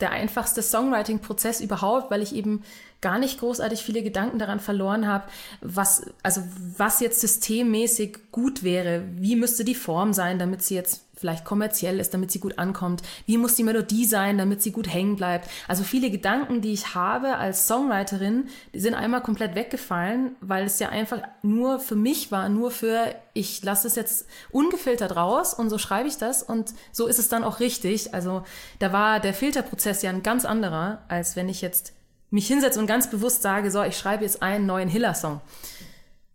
der 0.00 0.10
einfachste 0.10 0.62
Songwriting-Prozess 0.62 1.60
überhaupt, 1.60 2.10
weil 2.10 2.22
ich 2.22 2.34
eben 2.34 2.62
gar 3.02 3.18
nicht 3.18 3.40
großartig 3.40 3.82
viele 3.82 4.02
Gedanken 4.02 4.38
daran 4.38 4.60
verloren 4.60 5.06
habe, 5.06 5.24
was, 5.60 6.06
also 6.22 6.42
was 6.78 7.00
jetzt 7.00 7.20
systemmäßig 7.20 8.16
gut 8.30 8.62
wäre. 8.62 9.02
Wie 9.16 9.36
müsste 9.36 9.64
die 9.64 9.74
Form 9.74 10.14
sein, 10.14 10.38
damit 10.38 10.62
sie 10.62 10.76
jetzt 10.76 11.02
vielleicht 11.14 11.44
kommerziell 11.44 12.00
ist, 12.00 12.14
damit 12.14 12.32
sie 12.32 12.40
gut 12.40 12.58
ankommt? 12.58 13.02
Wie 13.26 13.38
muss 13.38 13.54
die 13.54 13.64
Melodie 13.64 14.06
sein, 14.06 14.38
damit 14.38 14.62
sie 14.62 14.72
gut 14.72 14.92
hängen 14.92 15.16
bleibt? 15.16 15.48
Also 15.68 15.84
viele 15.84 16.10
Gedanken, 16.10 16.62
die 16.62 16.72
ich 16.72 16.94
habe 16.94 17.36
als 17.36 17.66
Songwriterin, 17.66 18.48
die 18.72 18.80
sind 18.80 18.94
einmal 18.94 19.22
komplett 19.22 19.54
weggefallen, 19.54 20.36
weil 20.40 20.64
es 20.64 20.78
ja 20.78 20.88
einfach 20.88 21.22
nur 21.42 21.80
für 21.80 21.96
mich 21.96 22.32
war, 22.32 22.48
nur 22.48 22.70
für, 22.70 23.14
ich 23.34 23.62
lasse 23.62 23.86
es 23.86 23.96
jetzt 23.96 24.26
ungefiltert 24.50 25.16
raus 25.16 25.54
und 25.54 25.70
so 25.70 25.78
schreibe 25.78 26.08
ich 26.08 26.18
das 26.18 26.42
und 26.42 26.72
so 26.92 27.06
ist 27.06 27.18
es 27.18 27.28
dann 27.28 27.44
auch 27.44 27.60
richtig. 27.60 28.14
Also 28.14 28.42
da 28.78 28.92
war 28.92 29.20
der 29.20 29.34
Filterprozess 29.34 30.02
ja 30.02 30.10
ein 30.10 30.22
ganz 30.22 30.44
anderer, 30.44 31.02
als 31.08 31.36
wenn 31.36 31.48
ich 31.48 31.62
jetzt 31.62 31.92
mich 32.32 32.46
hinsetze 32.46 32.78
und 32.80 32.86
ganz 32.86 33.08
bewusst 33.10 33.42
sage, 33.42 33.70
so, 33.70 33.82
ich 33.82 33.96
schreibe 33.96 34.24
jetzt 34.24 34.42
einen 34.42 34.66
neuen 34.66 34.88
Hiller-Song. 34.88 35.40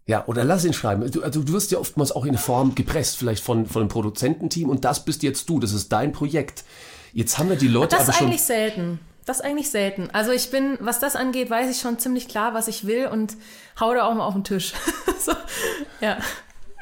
Ja, 0.06 0.24
oder 0.28 0.46
lass 0.46 0.64
ihn 0.64 0.72
schreiben. 0.74 1.10
Du, 1.12 1.22
also 1.22 1.42
du 1.42 1.52
wirst 1.52 1.72
ja 1.72 1.80
oftmals 1.80 2.14
auch 2.14 2.24
in 2.26 2.38
Form 2.38 2.76
gepresst, 2.76 3.18
vielleicht 3.18 3.44
von, 3.44 3.66
von 3.66 3.82
einem 3.82 3.90
Produzententeam 3.90 4.70
und 4.70 4.86
das 4.86 5.04
bist 5.04 5.22
jetzt 5.24 5.50
du, 5.50 5.60
das 5.60 5.74
ist 5.74 5.92
dein 5.92 6.14
Projekt. 6.14 6.64
Jetzt 7.12 7.38
haben 7.38 7.50
wir 7.50 7.58
die 7.58 7.68
Leute 7.68 7.96
Das 7.96 8.04
aber 8.04 8.12
ist 8.12 8.18
schon. 8.18 8.28
eigentlich 8.28 8.44
selten. 8.44 9.00
Das 9.26 9.40
ist 9.40 9.46
eigentlich 9.46 9.70
selten. 9.70 10.10
Also 10.14 10.32
ich 10.32 10.50
bin, 10.52 10.78
was 10.80 11.00
das 11.02 11.18
angeht, 11.18 11.50
weiß 11.50 11.70
ich 11.70 11.82
schon 11.82 12.00
ziemlich 12.00 12.30
klar, 12.30 12.54
was 12.54 12.70
ich 12.70 12.88
will 12.88 13.08
und 13.08 13.36
hau 13.80 13.94
da 13.94 14.04
auch 14.08 14.14
mal 14.14 14.24
auf 14.26 14.34
den 14.36 14.46
Tisch. 14.46 14.72
so, 15.20 15.34
ja. 16.00 16.18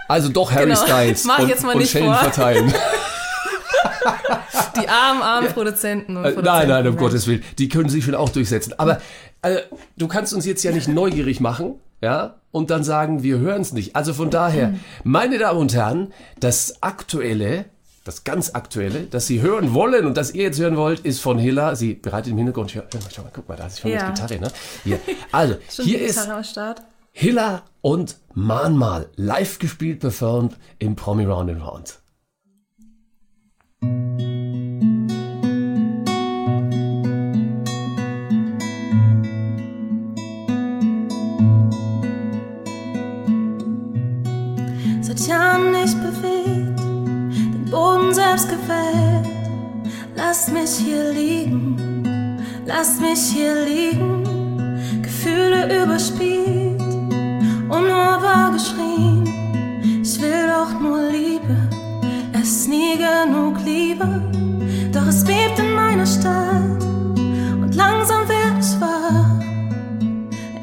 Also 0.08 0.30
doch 0.30 0.51
Harry 0.51 0.65
Genau. 0.65 0.86
Styles 0.86 1.23
Mach 1.25 1.38
ich 1.39 1.43
und, 1.45 1.49
jetzt 1.49 1.63
mal 1.63 1.71
und 1.73 1.80
nicht 1.80 1.89
Schellen 1.91 2.06
vor. 2.13 2.15
verteilen. 2.17 2.71
Die 4.82 4.88
armen, 4.89 5.22
armen 5.22 5.48
Produzenten 5.50 6.18
und 6.18 6.24
Äh, 6.26 6.32
Produzenten. 6.34 6.68
nein, 6.68 6.68
nein, 6.84 6.88
um 6.88 6.98
Gottes 6.98 7.28
Willen. 7.28 7.44
Die 7.58 7.70
können 7.70 7.89
sich 7.89 8.04
schon 8.06 8.15
auch 8.15 8.30
durchsetzen. 8.30 8.74
Aber 8.78 9.00
äh, 9.41 9.58
du 9.98 10.08
kannst 10.08 10.34
uns 10.34 10.46
jetzt 10.46 10.63
ja 10.63 10.72
nicht 10.72 10.88
neugierig 10.88 11.39
machen, 11.39 11.76
ja, 12.02 12.36
und 12.52 12.70
dann 12.70 12.84
sagen, 12.84 13.24
wir 13.24 13.39
hören 13.39 13.62
es 13.62 13.74
nicht. 13.74 13.96
Also 13.96 14.13
von 14.13 14.30
daher, 14.30 14.74
meine 15.04 15.38
Damen 15.38 15.60
und 15.60 15.74
Herren, 15.74 16.13
das 16.39 16.82
aktuelle, 16.84 17.65
das 18.04 18.24
ganz 18.24 18.54
aktuelle, 18.54 19.02
das 19.10 19.26
Sie 19.28 19.41
hören 19.41 19.74
wollen 19.74 20.06
und 20.06 20.15
das 20.15 20.32
ihr 20.34 20.44
jetzt 20.44 20.60
hören 20.60 20.78
wollt, 20.78 21.00
ist 21.00 21.20
von 21.22 21.39
Hilla. 21.39 21.76
Sie 21.76 21.96
bereitet 21.96 22.32
im 22.32 22.38
Hintergrund. 22.38 22.70
Schau, 22.72 22.82
schau 23.13 23.24
mal, 23.24 23.32
guck 23.34 23.48
mal, 23.50 23.56
da 23.58 23.65
ist 23.68 23.80
schon 23.80 23.91
Ja. 23.91 24.06
mit 24.08 24.15
Gitarre, 24.15 24.39
ne? 24.39 24.52
Hier. 24.84 25.00
Also, 25.32 25.56
hier 25.82 25.98
die 26.00 26.04
ist. 26.06 26.30
Hilla 27.12 27.63
und 27.82 28.18
Mahnmal 28.34 29.08
live 29.15 29.58
gespielt, 29.60 30.02
performt 30.02 30.58
im 30.80 30.96
Promi 30.96 31.24
Round 31.26 31.50
and 31.50 31.62
Round. 31.65 32.00
Seit 45.02 45.28
Jahren 45.28 45.71
nicht 45.71 45.98
bewegt, 46.02 46.80
den 46.80 47.65
Boden 47.69 48.12
selbst 48.13 48.50
gewählt. 48.50 49.28
Lasst 50.15 50.52
mich 50.52 50.71
hier 50.84 51.12
liegen, 51.12 52.39
lasst 52.65 53.00
mich 53.00 53.19
hier 53.34 53.54
liegen. 53.65 54.24
Gefühle 55.04 55.84
überspielt, 55.84 56.82
unhörbar 57.69 58.52
geschrien. 58.54 59.24
Doch 64.91 65.08
es 65.08 65.24
bebt 65.24 65.60
in 65.60 65.74
meiner 65.76 66.06
Stadt 66.06 66.84
und 67.62 67.76
langsam 67.76 68.28
werd 68.28 68.60
ich 68.60 68.82
wahr. 68.82 69.39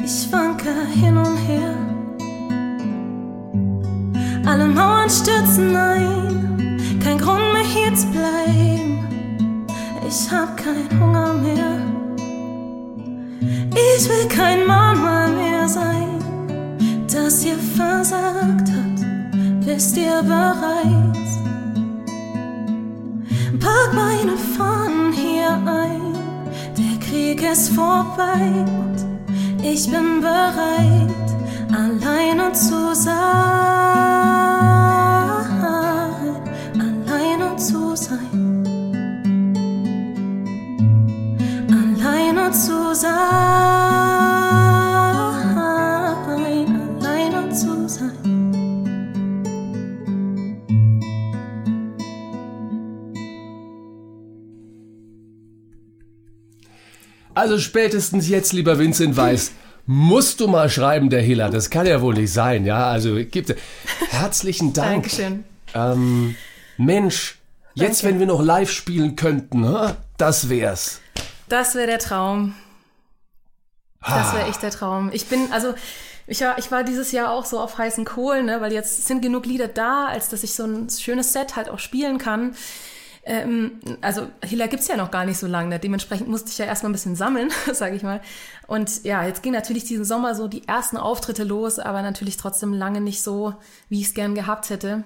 Ich 0.04 0.32
wanke 0.32 0.70
hin 0.94 1.16
und 1.16 1.36
her. 1.36 1.74
Alle 4.44 4.66
Mauern 4.66 5.08
stürzen 5.08 5.76
ein, 5.76 6.78
kein 7.02 7.18
Grund 7.18 7.52
mehr 7.52 7.64
hier 7.64 7.94
zu 7.94 8.06
bleiben. 8.08 8.98
Ich 10.06 10.30
hab 10.30 10.56
keinen 10.56 11.00
Hunger 11.00 11.32
mehr. 11.34 11.92
Ich 13.70 14.08
will 14.08 14.28
kein 14.28 14.66
Mahnmal 14.66 15.30
mehr 15.32 15.68
sein, 15.68 16.18
das 17.10 17.44
ihr 17.44 17.56
versagt 17.56 18.68
habt. 18.68 19.66
Wisst 19.66 19.96
ihr 19.96 20.22
bereits? 20.22 21.21
Meine 23.94 24.36
Fahnen 24.56 25.12
hier 25.12 25.50
ein, 25.50 26.14
der 26.76 26.98
Krieg 27.06 27.42
ist 27.42 27.70
vorbei 27.70 28.64
und 28.66 28.96
ich 29.62 29.90
bin 29.90 30.20
bereit, 30.20 31.10
alleine 31.70 32.52
zu 32.52 32.94
sein. 32.94 33.12
Alleine 36.80 37.56
zu 37.56 37.94
sein. 37.94 38.64
Alleine 41.70 42.50
zu 42.50 42.94
sein. 42.94 43.61
Also 57.42 57.58
spätestens 57.58 58.28
jetzt, 58.28 58.52
lieber 58.52 58.78
Vincent 58.78 59.16
Weiss, 59.16 59.50
musst 59.84 60.38
du 60.38 60.46
mal 60.46 60.70
schreiben, 60.70 61.10
der 61.10 61.22
Hiller. 61.22 61.50
Das 61.50 61.70
kann 61.70 61.86
ja 61.86 62.00
wohl 62.00 62.14
nicht 62.14 62.32
sein, 62.32 62.64
ja? 62.64 62.88
Also 62.88 63.16
gibt 63.16 63.52
herzlichen 64.10 64.72
Dank. 64.72 65.08
Dankeschön. 65.08 65.42
Ähm, 65.74 66.36
Mensch, 66.76 67.40
jetzt, 67.74 68.04
Danke. 68.04 68.14
wenn 68.14 68.20
wir 68.20 68.26
noch 68.28 68.40
live 68.40 68.70
spielen 68.70 69.16
könnten, 69.16 69.64
hä? 69.64 69.94
das 70.18 70.50
wär's. 70.50 71.00
Das 71.48 71.74
wäre 71.74 71.88
der 71.88 71.98
Traum. 71.98 72.54
Das 74.06 74.34
wäre 74.34 74.46
echt 74.46 74.62
der 74.62 74.70
Traum. 74.70 75.10
Ich 75.12 75.26
bin, 75.26 75.50
also, 75.50 75.74
ich 76.28 76.40
war, 76.42 76.58
ich 76.58 76.70
war 76.70 76.84
dieses 76.84 77.10
Jahr 77.10 77.32
auch 77.32 77.44
so 77.44 77.58
auf 77.58 77.76
heißen 77.76 78.04
Kohlen, 78.04 78.46
ne, 78.46 78.60
weil 78.60 78.72
jetzt 78.72 79.04
sind 79.04 79.20
genug 79.20 79.46
Lieder 79.46 79.66
da, 79.66 80.06
als 80.06 80.28
dass 80.28 80.44
ich 80.44 80.54
so 80.54 80.62
ein 80.62 80.88
schönes 80.88 81.32
Set 81.32 81.56
halt 81.56 81.68
auch 81.68 81.80
spielen 81.80 82.18
kann. 82.18 82.54
Ähm, 83.24 83.78
also 84.00 84.28
Hila 84.44 84.66
gibt's 84.66 84.88
ja 84.88 84.96
noch 84.96 85.10
gar 85.12 85.24
nicht 85.24 85.38
so 85.38 85.46
lange, 85.46 85.78
dementsprechend 85.78 86.28
musste 86.28 86.50
ich 86.50 86.58
ja 86.58 86.64
erstmal 86.64 86.90
ein 86.90 86.94
bisschen 86.94 87.14
sammeln, 87.14 87.50
sage 87.72 87.94
ich 87.94 88.02
mal. 88.02 88.20
Und 88.66 89.04
ja, 89.04 89.24
jetzt 89.24 89.42
ging 89.42 89.52
natürlich 89.52 89.84
diesen 89.84 90.04
Sommer 90.04 90.34
so 90.34 90.48
die 90.48 90.66
ersten 90.66 90.96
Auftritte 90.96 91.44
los, 91.44 91.78
aber 91.78 92.02
natürlich 92.02 92.36
trotzdem 92.36 92.72
lange 92.72 93.00
nicht 93.00 93.22
so, 93.22 93.54
wie 93.88 94.00
ich 94.00 94.08
es 94.08 94.14
gern 94.14 94.34
gehabt 94.34 94.70
hätte, 94.70 95.04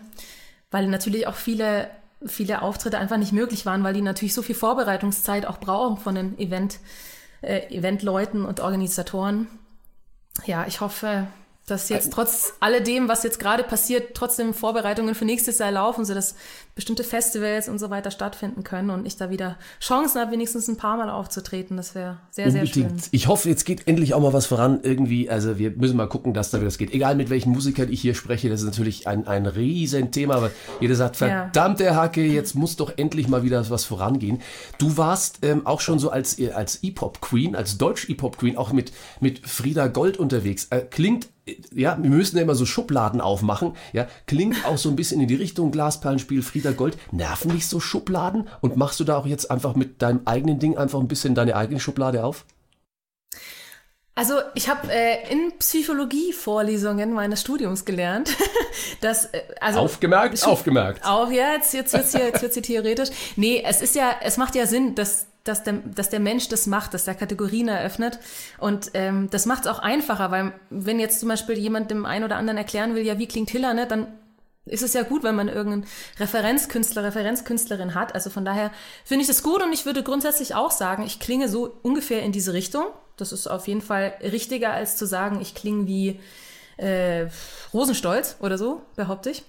weil 0.70 0.86
natürlich 0.86 1.26
auch 1.26 1.34
viele 1.34 1.90
viele 2.24 2.62
Auftritte 2.62 2.98
einfach 2.98 3.18
nicht 3.18 3.32
möglich 3.32 3.66
waren, 3.66 3.84
weil 3.84 3.94
die 3.94 4.02
natürlich 4.02 4.34
so 4.34 4.42
viel 4.42 4.54
Vorbereitungszeit 4.54 5.46
auch 5.46 5.58
brauchen 5.58 5.98
von 5.98 6.14
den 6.14 6.38
Event, 6.38 6.78
äh, 7.42 7.68
Eventleuten 7.68 8.44
und 8.44 8.60
Organisatoren. 8.60 9.48
Ja, 10.46 10.66
ich 10.66 10.80
hoffe, 10.80 11.26
dass 11.66 11.88
jetzt 11.88 12.12
trotz 12.12 12.54
alledem, 12.60 13.08
was 13.08 13.24
jetzt 13.24 13.40
gerade 13.40 13.64
passiert, 13.64 14.14
trotzdem 14.14 14.54
Vorbereitungen 14.54 15.16
für 15.16 15.24
nächstes 15.24 15.58
Jahr 15.58 15.72
laufen, 15.72 16.04
sodass 16.04 16.36
bestimmte 16.76 17.02
Festivals 17.02 17.68
und 17.68 17.80
so 17.80 17.90
weiter 17.90 18.12
stattfinden 18.12 18.62
können 18.62 18.90
und 18.90 19.04
ich 19.04 19.16
da 19.16 19.30
wieder 19.30 19.58
Chancen 19.80 20.20
habe, 20.20 20.30
wenigstens 20.30 20.68
ein 20.68 20.76
paar 20.76 20.96
Mal 20.96 21.10
aufzutreten. 21.10 21.76
Das 21.76 21.96
wäre 21.96 22.18
sehr, 22.30 22.52
sehr 22.52 22.66
schön. 22.66 22.82
Unbedingt. 22.84 23.08
Ich 23.10 23.26
hoffe, 23.26 23.48
jetzt 23.48 23.64
geht 23.64 23.88
endlich 23.88 24.14
auch 24.14 24.20
mal 24.20 24.32
was 24.32 24.46
voran 24.46 24.78
irgendwie. 24.84 25.28
Also 25.28 25.58
wir 25.58 25.72
müssen 25.72 25.96
mal 25.96 26.06
gucken, 26.08 26.34
dass 26.34 26.50
da 26.52 26.58
wieder 26.58 26.68
was 26.68 26.78
geht. 26.78 26.92
Egal 26.92 27.16
mit 27.16 27.30
welchen 27.30 27.50
Musikern 27.50 27.90
ich 27.90 28.00
hier 28.00 28.14
spreche, 28.14 28.48
das 28.48 28.60
ist 28.60 28.66
natürlich 28.66 29.08
ein, 29.08 29.26
ein 29.26 29.46
Riesenthema, 29.46 30.36
aber 30.36 30.52
jeder 30.80 30.94
sagt, 30.94 31.18
Ja. 31.20 31.26
verdammte 31.50 31.96
Hacke, 31.96 32.22
jetzt 32.24 32.54
muss 32.54 32.76
doch 32.76 32.92
endlich 32.96 33.26
mal 33.26 33.42
wieder 33.42 33.68
was 33.70 33.84
vorangehen. 33.84 34.40
Du 34.78 34.96
warst 34.96 35.38
ähm, 35.42 35.66
auch 35.66 35.80
schon 35.80 35.98
so 35.98 36.10
als, 36.10 36.36
als 36.54 36.78
E-Pop-Queen, 36.84 37.56
als 37.56 37.76
Deutsch-E-Pop-Queen, 37.76 38.56
auch 38.56 38.72
mit, 38.72 38.92
mit 39.18 39.48
Frieda 39.48 39.88
Gold 39.88 40.16
unterwegs. 40.18 40.68
Äh, 40.70 40.82
klingt 40.82 41.28
ja, 41.72 41.96
wir 42.00 42.10
müssen 42.10 42.36
ja 42.36 42.42
immer 42.42 42.54
so 42.54 42.66
Schubladen 42.66 43.20
aufmachen, 43.20 43.74
ja, 43.92 44.06
klingt 44.26 44.66
auch 44.66 44.78
so 44.78 44.88
ein 44.88 44.96
bisschen 44.96 45.20
in 45.20 45.28
die 45.28 45.34
Richtung 45.34 45.70
Glasperlenspiel 45.70 46.42
Frieda 46.42 46.72
Gold. 46.72 46.98
Nerven 47.12 47.52
dich 47.52 47.68
so 47.68 47.80
Schubladen 47.80 48.48
und 48.60 48.76
machst 48.76 48.98
du 49.00 49.04
da 49.04 49.16
auch 49.16 49.26
jetzt 49.26 49.50
einfach 49.50 49.76
mit 49.76 50.02
deinem 50.02 50.22
eigenen 50.24 50.58
Ding 50.58 50.76
einfach 50.76 50.98
ein 50.98 51.08
bisschen 51.08 51.34
deine 51.34 51.56
eigene 51.56 51.80
Schublade 51.80 52.24
auf? 52.24 52.44
Also 54.18 54.36
ich 54.54 54.70
habe 54.70 54.90
äh, 54.90 55.30
in 55.30 55.52
Psychologie-Vorlesungen 55.58 57.12
meines 57.12 57.42
Studiums 57.42 57.84
gelernt, 57.84 58.34
dass 59.02 59.26
äh, 59.26 59.42
also 59.60 59.80
Aufgemerkt, 59.80 60.42
aufgemerkt. 60.42 61.04
Auch 61.04 61.30
ja, 61.30 61.52
jetzt 61.52 61.74
jetzt 61.74 61.92
wird's 61.92 62.12
hier, 62.12 62.24
jetzt 62.24 62.40
wird's 62.40 62.54
hier 62.54 62.62
theoretisch. 62.62 63.10
Nee, 63.36 63.62
es 63.64 63.82
ist 63.82 63.94
ja, 63.94 64.16
es 64.22 64.38
macht 64.38 64.54
ja 64.54 64.66
Sinn, 64.66 64.94
dass 64.94 65.26
dass 65.48 65.62
der, 65.62 65.74
dass 65.74 66.10
der 66.10 66.20
Mensch 66.20 66.48
das 66.48 66.66
macht, 66.66 66.94
dass 66.94 67.04
der 67.04 67.14
Kategorien 67.14 67.68
eröffnet. 67.68 68.18
Und 68.58 68.90
ähm, 68.94 69.28
das 69.30 69.46
macht 69.46 69.66
es 69.66 69.70
auch 69.70 69.78
einfacher, 69.78 70.30
weil 70.30 70.52
wenn 70.70 71.00
jetzt 71.00 71.20
zum 71.20 71.28
Beispiel 71.28 71.58
jemand 71.58 71.90
dem 71.90 72.06
einen 72.06 72.24
oder 72.24 72.36
anderen 72.36 72.58
erklären 72.58 72.94
will, 72.94 73.04
ja, 73.04 73.18
wie 73.18 73.28
klingt 73.28 73.50
Hiller, 73.50 73.74
ne, 73.74 73.86
dann 73.86 74.08
ist 74.66 74.82
es 74.82 74.94
ja 74.94 75.02
gut, 75.02 75.22
wenn 75.22 75.36
man 75.36 75.48
irgendeinen 75.48 75.86
Referenzkünstler, 76.18 77.04
Referenzkünstlerin 77.04 77.94
hat. 77.94 78.14
Also 78.14 78.30
von 78.30 78.44
daher 78.44 78.72
finde 79.04 79.22
ich 79.22 79.28
das 79.28 79.42
gut 79.42 79.62
und 79.62 79.72
ich 79.72 79.86
würde 79.86 80.02
grundsätzlich 80.02 80.54
auch 80.54 80.72
sagen, 80.72 81.04
ich 81.04 81.20
klinge 81.20 81.48
so 81.48 81.76
ungefähr 81.82 82.22
in 82.22 82.32
diese 82.32 82.52
Richtung. 82.52 82.86
Das 83.16 83.32
ist 83.32 83.46
auf 83.46 83.68
jeden 83.68 83.80
Fall 83.80 84.14
richtiger, 84.20 84.72
als 84.72 84.96
zu 84.96 85.06
sagen, 85.06 85.40
ich 85.40 85.54
klinge 85.54 85.86
wie 85.86 86.20
äh, 86.76 87.26
Rosenstolz 87.72 88.36
oder 88.40 88.58
so, 88.58 88.82
behaupte 88.96 89.30
ich. 89.30 89.44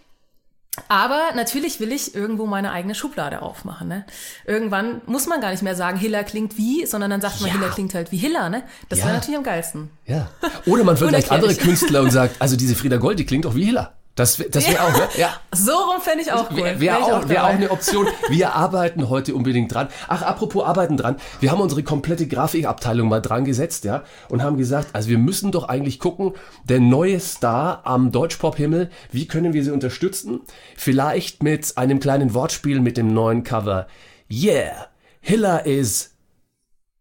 Aber 0.87 1.21
natürlich 1.35 1.79
will 1.79 1.91
ich 1.91 2.15
irgendwo 2.15 2.45
meine 2.45 2.71
eigene 2.71 2.95
Schublade 2.95 3.41
aufmachen. 3.41 3.87
Ne? 3.87 4.05
Irgendwann 4.45 5.01
muss 5.05 5.27
man 5.27 5.41
gar 5.41 5.51
nicht 5.51 5.63
mehr 5.63 5.75
sagen, 5.75 5.97
Hiller 5.97 6.23
klingt 6.23 6.57
wie, 6.57 6.85
sondern 6.85 7.09
dann 7.09 7.21
sagt 7.21 7.41
man, 7.41 7.49
Ja. 7.49 7.55
Hiller 7.57 7.69
klingt 7.69 7.93
halt 7.93 8.11
wie 8.11 8.17
Hiller. 8.17 8.49
Ne? 8.49 8.63
Das 8.89 8.99
Ja. 8.99 9.05
wäre 9.05 9.15
natürlich 9.15 9.37
am 9.37 9.43
geilsten. 9.43 9.89
Ja. 10.05 10.29
Oder 10.65 10.83
man 10.83 10.95
vergleicht 10.97 11.31
andere. 11.31 11.55
Künstler 11.55 12.01
und 12.01 12.11
sagt, 12.11 12.35
also 12.39 12.55
diese 12.55 12.75
Frieda 12.75 12.97
Gold, 12.97 13.19
die 13.19 13.25
klingt 13.25 13.45
doch 13.45 13.55
wie 13.55 13.65
Hiller. 13.65 13.93
Das, 14.17 14.43
das 14.49 14.67
wäre 14.67 14.83
auch, 14.83 14.91
ne? 14.91 15.07
Ja. 15.15 15.39
So 15.53 15.71
rum 15.71 16.01
fände 16.01 16.23
ich 16.23 16.31
auch 16.31 16.51
cool. 16.51 16.63
Wäre 16.63 16.79
Wär 16.81 16.97
auch, 16.97 17.29
wär 17.29 17.43
auch 17.45 17.49
eine 17.49 17.71
Option. 17.71 18.07
Wir 18.29 18.53
arbeiten 18.53 19.09
heute 19.09 19.33
unbedingt 19.35 19.73
dran. 19.73 19.87
Ach, 20.09 20.23
apropos 20.23 20.65
arbeiten 20.65 20.97
dran. 20.97 21.17
Wir 21.39 21.51
haben 21.51 21.61
unsere 21.61 21.83
komplette 21.83 22.27
Grafikabteilung 22.27 23.07
mal 23.07 23.21
dran 23.21 23.45
gesetzt, 23.45 23.85
ja, 23.85 24.03
und 24.27 24.43
haben 24.43 24.57
gesagt, 24.57 24.89
also 24.93 25.09
wir 25.09 25.19
müssen 25.19 25.51
doch 25.51 25.69
eigentlich 25.69 25.99
gucken, 25.99 26.33
der 26.65 26.79
neue 26.79 27.19
Star 27.19 27.81
am 27.85 28.11
Deutschpop-Himmel, 28.11 28.89
wie 29.11 29.27
können 29.27 29.53
wir 29.53 29.63
sie 29.63 29.71
unterstützen? 29.71 30.41
Vielleicht 30.75 31.43
mit 31.43 31.77
einem 31.77 31.99
kleinen 31.99 32.33
Wortspiel 32.33 32.81
mit 32.81 32.97
dem 32.97 33.13
neuen 33.13 33.43
Cover. 33.43 33.87
Yeah, 34.31 34.87
Hiller 35.21 35.65
is 35.65 36.15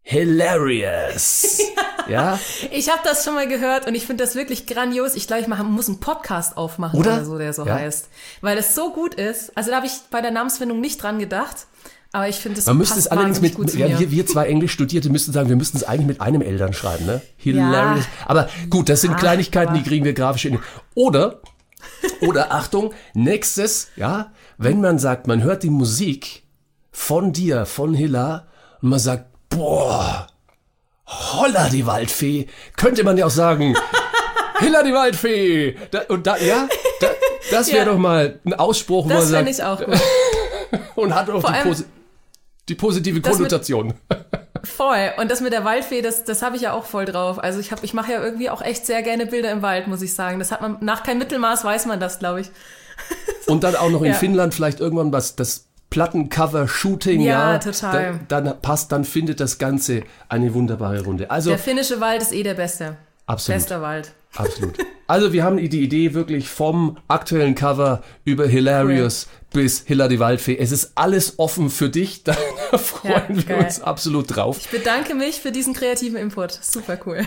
hilarious. 0.03 1.61
ja? 2.07 2.39
Ich 2.71 2.89
habe 2.89 3.01
das 3.03 3.23
schon 3.23 3.33
mal 3.35 3.47
gehört 3.47 3.87
und 3.87 3.95
ich 3.95 4.05
finde 4.05 4.23
das 4.23 4.35
wirklich 4.35 4.65
grandios. 4.67 5.15
Ich 5.15 5.27
glaube, 5.27 5.41
ich 5.41 5.47
mach, 5.47 5.63
muss 5.63 5.87
einen 5.87 5.99
Podcast 5.99 6.57
aufmachen 6.57 6.99
Oder? 6.99 7.13
oder, 7.15 7.25
so, 7.25 7.37
der 7.37 7.53
so 7.53 7.65
Ja. 7.65 7.75
heißt. 7.75 8.09
Weil 8.41 8.57
es 8.57 8.75
so 8.75 8.91
gut 8.93 9.15
ist. 9.15 9.55
Also 9.57 9.71
da 9.71 9.77
habe 9.77 9.87
ich 9.87 9.93
bei 10.11 10.21
der 10.21 10.31
Namensfindung 10.31 10.79
nicht 10.79 11.01
dran 11.01 11.19
gedacht. 11.19 11.67
Aber 12.13 12.29
ich 12.29 12.37
finde 12.37 12.59
es 12.59 12.65
Man 12.65 12.77
müsste 12.77 12.97
es 12.97 13.07
allerdings 13.07 13.41
mit, 13.41 13.55
gut 13.55 13.69
zu 13.69 13.77
ja, 13.77 13.99
wir, 13.99 14.11
wir 14.11 14.25
zwei 14.25 14.47
Englisch-Studierte 14.47 15.09
müssten 15.09 15.33
sagen, 15.33 15.49
wir 15.49 15.57
müssten 15.57 15.77
es 15.77 15.83
eigentlich 15.83 16.07
mit 16.07 16.21
einem 16.21 16.41
Eltern 16.41 16.73
schreiben, 16.73 17.05
ne? 17.05 17.21
Hilarious. 17.35 18.05
Aber 18.25 18.49
gut, 18.69 18.87
das 18.89 19.01
sind 19.01 19.11
Ja, 19.11 19.17
Kleinigkeiten, 19.17 19.73
die 19.73 19.83
kriegen 19.83 20.05
wir 20.05 20.13
grafisch 20.13 20.45
in. 20.45 20.59
Oder, 20.95 21.41
oder 22.21 22.53
Achtung, 22.53 22.93
nächstes, 23.13 23.89
ja, 23.97 24.31
wenn 24.57 24.79
man 24.79 24.99
sagt, 24.99 25.27
man 25.27 25.43
hört 25.43 25.63
die 25.63 25.69
Musik 25.69 26.43
von 26.91 27.33
dir, 27.33 27.65
von 27.65 27.93
Hilla, 27.93 28.47
und 28.81 28.89
man 28.89 28.99
sagt, 28.99 29.25
boah, 29.49 30.27
holla 31.07 31.69
die 31.69 31.85
Waldfee, 31.85 32.47
könnte 32.75 33.03
man 33.03 33.17
ja 33.17 33.25
auch 33.25 33.31
sagen, 33.31 33.75
Hilla 34.59 34.83
die 34.83 34.93
Waldfee. 34.93 35.75
Da, 35.91 36.01
und 36.09 36.27
da, 36.27 36.37
ja, 36.37 36.67
da, 36.99 37.07
das 37.51 37.67
wäre 37.71 37.77
Ja. 37.85 37.85
doch 37.85 37.97
mal 37.97 38.39
ein 38.45 38.53
Ausspruch, 38.53 39.05
wo 39.05 39.09
man 39.09 39.17
das 39.17 39.29
sagt, 39.29 39.45
finde 39.47 39.51
ich 39.51 39.63
auch 39.63 39.79
gut. 39.85 39.99
und 40.95 41.15
hat 41.15 41.29
auch 41.29 41.43
die, 41.43 41.61
Posi 41.63 41.85
die 42.69 42.75
positive 42.75 43.21
Das 43.21 43.33
Konnotation. 43.35 43.93
Voll. 44.63 45.11
Und 45.17 45.31
das 45.31 45.39
mit 45.39 45.53
der 45.53 45.63
Waldfee, 45.63 46.01
das, 46.01 46.25
das 46.25 46.41
habe 46.41 46.57
ich 46.57 46.63
ja 46.63 46.73
auch 46.73 46.83
voll 46.85 47.05
drauf. 47.05 47.41
Also 47.41 47.59
ich, 47.59 47.71
hab- 47.71 47.83
ich 47.83 47.93
mache 47.93 48.11
ja 48.11 48.21
irgendwie 48.21 48.49
auch 48.49 48.61
echt 48.61 48.85
sehr 48.85 49.01
gerne 49.03 49.25
Bilder 49.25 49.51
im 49.51 49.61
Wald, 49.61 49.87
muss 49.87 50.01
ich 50.01 50.13
sagen. 50.13 50.39
Das 50.39 50.51
hat 50.51 50.61
man, 50.61 50.77
nach 50.81 51.03
kein 51.03 51.17
Mittelmaß 51.19 51.63
weiß 51.63 51.85
man 51.85 51.99
das, 52.01 52.19
glaube 52.19 52.41
ich. 52.41 52.49
Und 53.45 53.63
dann 53.63 53.75
auch 53.77 53.89
noch 53.89 54.01
in 54.01 54.07
Ja. 54.07 54.13
Finnland 54.15 54.53
vielleicht 54.53 54.79
irgendwann 54.81 55.13
was, 55.13 55.35
das 55.37 55.66
Plattencover-Shooting, 55.89 57.21
ja. 57.21 57.53
Ja, 57.53 57.59
total. 57.59 58.19
Da, 58.27 58.41
dann 58.41 58.61
passt, 58.61 58.91
dann 58.91 59.03
findet 59.05 59.39
das 59.39 59.57
Ganze 59.57 60.03
eine 60.29 60.53
wunderbare 60.53 61.03
Runde. 61.03 61.31
Also, 61.31 61.49
Der 61.51 61.59
finnische 61.59 61.99
Wald 62.01 62.21
ist 62.21 62.33
eh 62.33 62.43
der 62.43 62.53
beste. 62.55 62.97
absolut. 63.25 63.59
Bester 63.59 63.81
Wald. 63.81 64.11
Absolut. 64.37 64.77
Also, 65.07 65.31
wir 65.33 65.43
haben 65.43 65.57
die 65.57 65.81
Idee 65.81 66.13
wirklich 66.13 66.47
vom 66.49 66.97
aktuellen 67.07 67.55
Cover 67.55 68.03
über 68.25 68.45
Hilarious 68.45 69.27
bis 69.51 69.83
Hilla 69.87 70.07
die 70.09 70.19
Waldfee. 70.19 70.57
Es 70.57 70.71
ist 70.71 70.91
alles 70.95 71.39
offen 71.39 71.69
für 71.69 71.89
dich. 71.89 72.23
Da 72.71 72.77
freuen 72.77 73.23
wir 73.37 73.43
geil. 73.43 73.63
uns 73.63 73.81
absolut 73.81 74.35
drauf. 74.35 74.57
Ich 74.59 74.69
bedanke 74.69 75.15
mich 75.15 75.39
für 75.39 75.53
diesen 75.53 75.73
kreativen 75.73 76.17
Input. 76.17 76.51
Super 76.61 76.99
cool. 77.05 77.25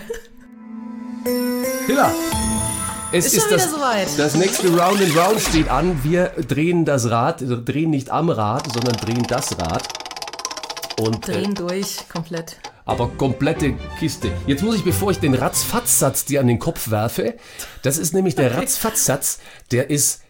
Hilla! 1.86 2.12
Es 3.12 3.26
Ist 3.26 3.34
ist, 3.34 3.40
schon 3.42 3.50
wieder 3.50 3.56
das, 3.64 3.70
soweit. 3.72 4.18
das 4.18 4.34
nächste 4.36 4.68
Round 4.68 5.00
and 5.02 5.16
Round 5.16 5.40
steht 5.40 5.68
an. 5.68 5.98
Wir 6.04 6.28
drehen 6.46 6.84
das 6.84 7.10
Rad, 7.10 7.42
drehen 7.42 7.90
nicht 7.90 8.10
am 8.10 8.30
Rad, 8.30 8.72
sondern 8.72 8.94
drehen 8.96 9.24
das 9.28 9.58
Rad. 9.58 9.82
Und, 11.00 11.28
äh, 11.28 11.32
Drehen 11.32 11.54
durch, 11.54 12.08
komplett. 12.12 12.58
aber 12.84 13.08
komplette 13.08 13.74
Kiste. 13.98 14.30
Jetzt 14.46 14.62
muss 14.62 14.76
ich, 14.76 14.84
bevor 14.84 15.10
ich 15.10 15.18
den 15.18 15.34
Ratzfatz-Satz 15.34 16.26
dir 16.26 16.40
an 16.40 16.46
den 16.46 16.58
Kopf 16.60 16.90
werfe, 16.90 17.34
das 17.82 17.98
ist 17.98 18.12
nämlich 18.14 18.36
der 18.36 18.54
Ratzfatz-Satz, 18.56 19.40
der 19.72 19.90
ist, 19.90 20.22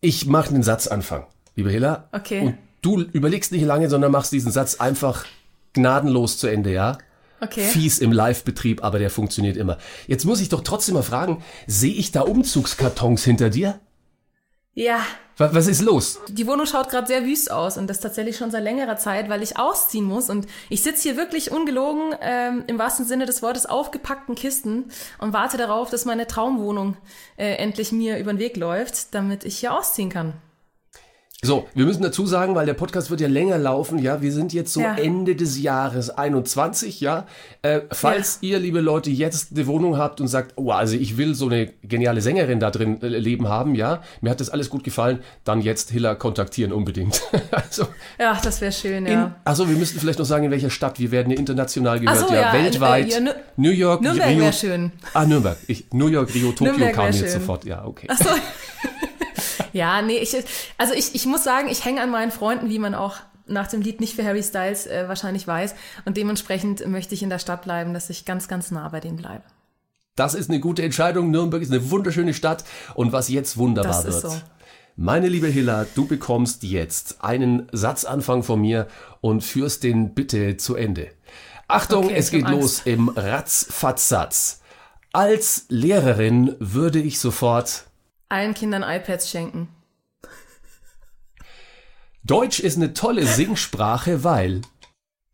ich 0.00 0.26
mache 0.26 0.52
den 0.52 0.62
Satzanfang, 0.62 1.24
liebe 1.56 1.70
Hilla. 1.70 2.08
Okay. 2.12 2.40
Und 2.40 2.58
du 2.82 3.00
überlegst 3.00 3.52
nicht 3.52 3.64
lange, 3.64 3.88
sondern 3.88 4.12
machst 4.12 4.32
diesen 4.32 4.52
Satz 4.52 4.74
einfach 4.80 5.24
gnadenlos 5.72 6.36
zu 6.36 6.46
Ende, 6.48 6.72
ja? 6.72 6.98
Okay. 7.40 7.62
Fies 7.62 7.98
im 8.00 8.12
Live-Betrieb, 8.12 8.82
aber 8.82 8.98
der 8.98 9.10
funktioniert 9.10 9.56
immer. 9.56 9.78
Jetzt 10.06 10.24
muss 10.24 10.40
ich 10.40 10.48
doch 10.48 10.62
trotzdem 10.62 10.94
mal 10.94 11.02
fragen, 11.02 11.42
sehe 11.66 11.94
ich 11.94 12.10
da 12.12 12.22
Umzugskartons 12.22 13.22
hinter 13.24 13.50
dir? 13.50 13.80
Ja, 14.74 15.00
Was, 15.38 15.54
was 15.54 15.66
ist 15.66 15.82
los? 15.82 16.20
die 16.28 16.46
Wohnung 16.46 16.64
schaut 16.64 16.88
gerade 16.88 17.08
sehr 17.08 17.24
wüst 17.24 17.50
aus 17.50 17.76
und 17.76 17.88
das 17.88 17.98
tatsächlich 17.98 18.36
schon 18.36 18.52
seit 18.52 18.62
längerer 18.62 18.96
Zeit, 18.96 19.28
weil 19.28 19.42
ich 19.42 19.58
ausziehen 19.58 20.04
muss 20.04 20.30
und 20.30 20.46
ich 20.68 20.82
sitze 20.82 21.02
hier 21.02 21.16
wirklich 21.16 21.50
ungelogen 21.50 22.14
ähm, 22.20 22.62
im 22.68 22.78
wahrsten 22.78 23.04
Sinne 23.04 23.26
des 23.26 23.42
Wortes 23.42 23.66
aufgepackten 23.66 24.36
Kisten 24.36 24.84
und 25.18 25.32
warte 25.32 25.56
darauf, 25.56 25.90
dass 25.90 26.04
meine 26.04 26.28
Traumwohnung 26.28 26.96
äh, 27.36 27.54
endlich 27.56 27.90
mir 27.90 28.18
über 28.18 28.32
den 28.32 28.38
Weg 28.38 28.56
läuft, 28.56 29.14
damit 29.14 29.44
ich 29.44 29.58
hier 29.58 29.76
ausziehen 29.76 30.10
kann. 30.10 30.34
So, 31.40 31.68
wir 31.72 31.84
müssen 31.84 32.02
dazu 32.02 32.26
sagen, 32.26 32.56
weil 32.56 32.66
der 32.66 32.74
Podcast 32.74 33.10
wird 33.10 33.20
ja 33.20 33.28
länger 33.28 33.58
laufen, 33.58 34.00
ja, 34.00 34.20
wir 34.20 34.32
sind 34.32 34.52
jetzt 34.52 34.72
so 34.72 34.80
Ja. 34.80 34.96
Ende 34.96 35.36
des 35.36 35.62
Jahres 35.62 36.10
21, 36.10 37.00
ja. 37.00 37.26
Äh, 37.62 37.82
falls 37.92 38.38
ihr, 38.40 38.58
liebe 38.58 38.80
Leute, 38.80 39.10
jetzt 39.10 39.52
eine 39.54 39.68
Wohnung 39.68 39.96
habt 39.98 40.20
und 40.20 40.26
sagt, 40.26 40.54
oh, 40.56 40.72
also 40.72 40.96
ich 40.96 41.16
will 41.16 41.36
so 41.36 41.46
eine 41.46 41.68
geniale 41.84 42.22
Sängerin 42.22 42.58
da 42.58 42.72
drin 42.72 43.00
äh, 43.02 43.06
leben 43.06 43.46
haben, 43.46 43.76
ja, 43.76 44.02
mir 44.20 44.30
hat 44.30 44.40
das 44.40 44.50
alles 44.50 44.68
gut 44.68 44.82
gefallen, 44.82 45.20
dann 45.44 45.60
jetzt 45.60 45.92
Hiller 45.92 46.16
kontaktieren 46.16 46.72
unbedingt. 46.72 47.22
also, 47.52 47.86
Ja, 48.18 48.36
das 48.42 48.60
wäre 48.60 48.72
schön, 48.72 49.06
in, 49.06 49.12
ja. 49.12 49.36
also 49.44 49.68
wir 49.68 49.76
müssten 49.76 50.00
vielleicht 50.00 50.18
noch 50.18 50.26
sagen, 50.26 50.46
in 50.46 50.50
welcher 50.50 50.70
Stadt, 50.70 50.98
wir 50.98 51.12
werden 51.12 51.30
ja 51.30 51.38
international 51.38 52.00
gehört, 52.00 52.18
so, 52.18 52.34
ja, 52.34 52.52
ja, 52.52 52.52
weltweit. 52.52 53.12
äh, 53.12 53.24
ja, 53.24 53.32
New 53.56 53.70
York, 53.70 54.02
Nürnberg 54.02 54.28
Rio. 54.30 54.40
wäre 54.40 54.52
schön. 54.52 54.90
Ah, 55.14 55.24
Nürnberg. 55.24 55.56
Ich, 55.68 55.86
New 55.92 56.08
York, 56.08 56.34
Rio, 56.34 56.50
Tokio 56.50 56.64
Nürnberg 56.72 56.94
kam 56.96 57.06
jetzt 57.06 57.18
schön. 57.20 57.28
sofort, 57.30 57.64
ja, 57.64 57.84
okay. 57.84 58.08
Ja, 59.72 60.02
nee, 60.02 60.18
ich, 60.18 60.36
also 60.76 60.94
ich, 60.94 61.14
ich 61.14 61.26
muss 61.26 61.44
sagen, 61.44 61.68
ich 61.68 61.84
hänge 61.84 62.00
an 62.00 62.10
meinen 62.10 62.30
Freunden, 62.30 62.68
wie 62.68 62.78
man 62.78 62.94
auch 62.94 63.16
nach 63.46 63.66
dem 63.66 63.80
Lied 63.80 64.00
nicht 64.00 64.14
für 64.14 64.24
Harry 64.24 64.42
Styles 64.42 64.86
äh, 64.86 65.08
wahrscheinlich 65.08 65.46
weiß. 65.46 65.74
Und 66.04 66.16
dementsprechend 66.16 66.86
möchte 66.86 67.14
ich 67.14 67.22
in 67.22 67.30
der 67.30 67.38
Stadt 67.38 67.62
bleiben, 67.62 67.94
dass 67.94 68.10
ich 68.10 68.24
ganz, 68.24 68.48
ganz 68.48 68.70
nah 68.70 68.88
bei 68.88 69.00
dem 69.00 69.16
bleibe. 69.16 69.42
Das 70.16 70.34
ist 70.34 70.50
eine 70.50 70.60
gute 70.60 70.82
Entscheidung. 70.82 71.30
Nürnberg 71.30 71.62
ist 71.62 71.72
eine 71.72 71.90
wunderschöne 71.90 72.34
Stadt. 72.34 72.64
Und 72.94 73.12
was 73.12 73.28
jetzt 73.28 73.56
wunderbar 73.56 73.92
Das 73.92 74.04
wird. 74.04 74.14
ist 74.16 74.22
so. 74.22 74.40
Meine 74.96 75.28
liebe 75.28 75.46
Hilla, 75.46 75.86
du 75.94 76.06
bekommst 76.06 76.64
jetzt 76.64 77.22
einen 77.22 77.68
Satzanfang 77.70 78.42
von 78.42 78.60
mir 78.60 78.88
und 79.20 79.44
führst 79.44 79.84
den 79.84 80.12
bitte 80.12 80.56
zu 80.56 80.74
Ende. 80.74 81.10
Achtung, 81.68 82.06
Okay, 82.06 82.14
es 82.16 82.30
geht 82.30 82.48
los 82.48 82.82
im 82.84 83.08
Ratzfatz-Satz. 83.08 84.60
Als 85.12 85.66
Lehrerin 85.68 86.56
würde 86.58 86.98
ich 86.98 87.20
sofort 87.20 87.84
Allen 88.28 88.54
Kindern 88.54 88.82
iPads 88.82 89.30
schenken. 89.30 89.68
Deutsch 92.24 92.60
ist 92.60 92.76
eine 92.76 92.92
tolle 92.92 93.26
Singsprache, 93.26 94.22
weil 94.24 94.60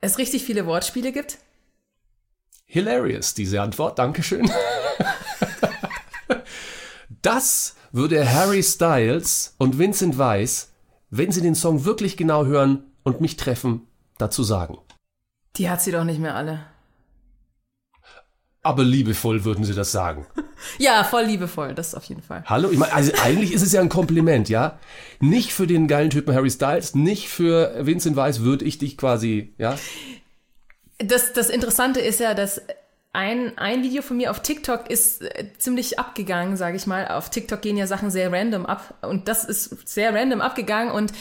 Es 0.01 0.19
richtig 0.19 0.45
viele 0.45 0.67
Wortspiele 0.67 1.13
gibt. 1.13 1.39
hilarious, 2.67 3.35
diese 3.35 3.61
Antwort. 3.63 3.99
Dankeschön. 3.99 4.51
Das 7.23 7.75
würde 7.93 8.31
Harry 8.31 8.63
Styles 8.63 9.55
und 9.59 9.79
Vincent 9.79 10.19
Weiss, 10.19 10.73
wenn 11.11 11.33
sie 11.33 11.41
den 11.41 11.55
Song 11.55 11.85
wirklich 11.85 12.17
genau 12.17 12.45
hören 12.45 12.85
und 13.03 13.21
mich 13.21 13.37
treffen, 13.37 13.87
dazu 14.19 14.43
sagen. 14.43 14.79
Die 15.57 15.71
hat 15.71 15.81
sie 15.81 15.93
doch 15.93 16.05
nicht 16.05 16.19
mehr 16.21 16.35
alle. 16.35 16.67
Aber 18.65 18.83
liebevoll 18.83 19.45
würden 19.45 19.65
sie 19.65 19.75
das 19.75 19.93
sagen. 19.93 20.27
Ja, 20.79 21.05
voll 21.05 21.25
liebevoll, 21.25 21.75
das 21.75 21.95
auf 21.95 22.05
jeden 22.05 22.23
Fall. 22.23 22.43
Hallo? 22.47 22.71
Ich 22.71 22.79
meine, 22.79 22.95
also 22.95 23.13
eigentlich 23.23 23.53
ist 23.53 23.61
es 23.61 23.73
ja 23.73 23.83
ein 23.83 23.91
Kompliment, 23.91 24.49
ja? 24.49 24.79
Nicht 25.21 25.53
für 25.53 25.67
den 25.67 25.89
geilen 25.89 26.09
Typen 26.09 26.35
Harry 26.35 26.51
Styles, 26.51 26.95
nicht 26.95 27.29
für 27.29 27.75
Vincent 27.85 28.17
Weiss 28.17 28.41
würde 28.41 28.65
ich 28.65 28.79
dich 28.79 28.97
quasi, 28.97 29.53
ja? 29.59 29.77
Das, 30.99 31.35
das 31.35 31.51
Interessante 31.51 32.01
ist 32.01 32.19
ja, 32.19 32.33
dass 32.33 32.63
ein, 33.13 33.57
ein 33.59 33.83
Video 33.83 34.01
von 34.01 34.17
mir 34.17 34.31
auf 34.31 34.41
TikTok 34.41 34.91
ist 34.91 35.23
äh, 35.23 35.47
ziemlich 35.59 35.99
abgegangen, 35.99 36.57
sage 36.57 36.77
ich 36.77 36.87
mal. 36.87 37.09
Auf 37.09 37.31
TikTok 37.31 37.61
gehen 37.61 37.77
ja 37.77 37.87
Sachen 37.87 38.11
sehr 38.11 38.33
random 38.33 38.65
ab 38.65 38.95
und 39.03 39.29
das 39.29 39.45
ist 39.45 39.87
sehr 39.89 40.15
random 40.15 40.41
abgegangen 40.41 40.93
und 40.93 41.13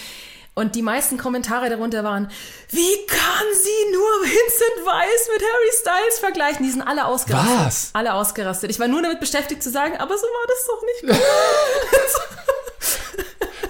und 0.55 0.75
die 0.75 0.81
meisten 0.81 1.17
Kommentare 1.17 1.69
darunter 1.69 2.03
waren, 2.03 2.29
wie 2.69 3.05
kann 3.07 3.45
sie 3.53 3.91
nur 3.91 4.09
Vincent 4.21 4.85
Weiss 4.85 5.29
mit 5.33 5.41
Harry 5.41 5.71
Styles 5.79 6.19
vergleichen? 6.19 6.63
Die 6.63 6.71
sind 6.71 6.81
alle 6.81 7.05
ausgerastet. 7.05 7.65
Was? 7.65 7.89
Alle 7.93 8.13
ausgerastet. 8.13 8.69
Ich 8.69 8.79
war 8.79 8.87
nur 8.87 9.01
damit 9.01 9.19
beschäftigt 9.19 9.63
zu 9.63 9.71
sagen, 9.71 9.97
aber 9.97 10.17
so 10.17 10.25
war 10.25 10.47
das 10.47 10.65
doch 10.67 10.81
nicht. 10.83 11.19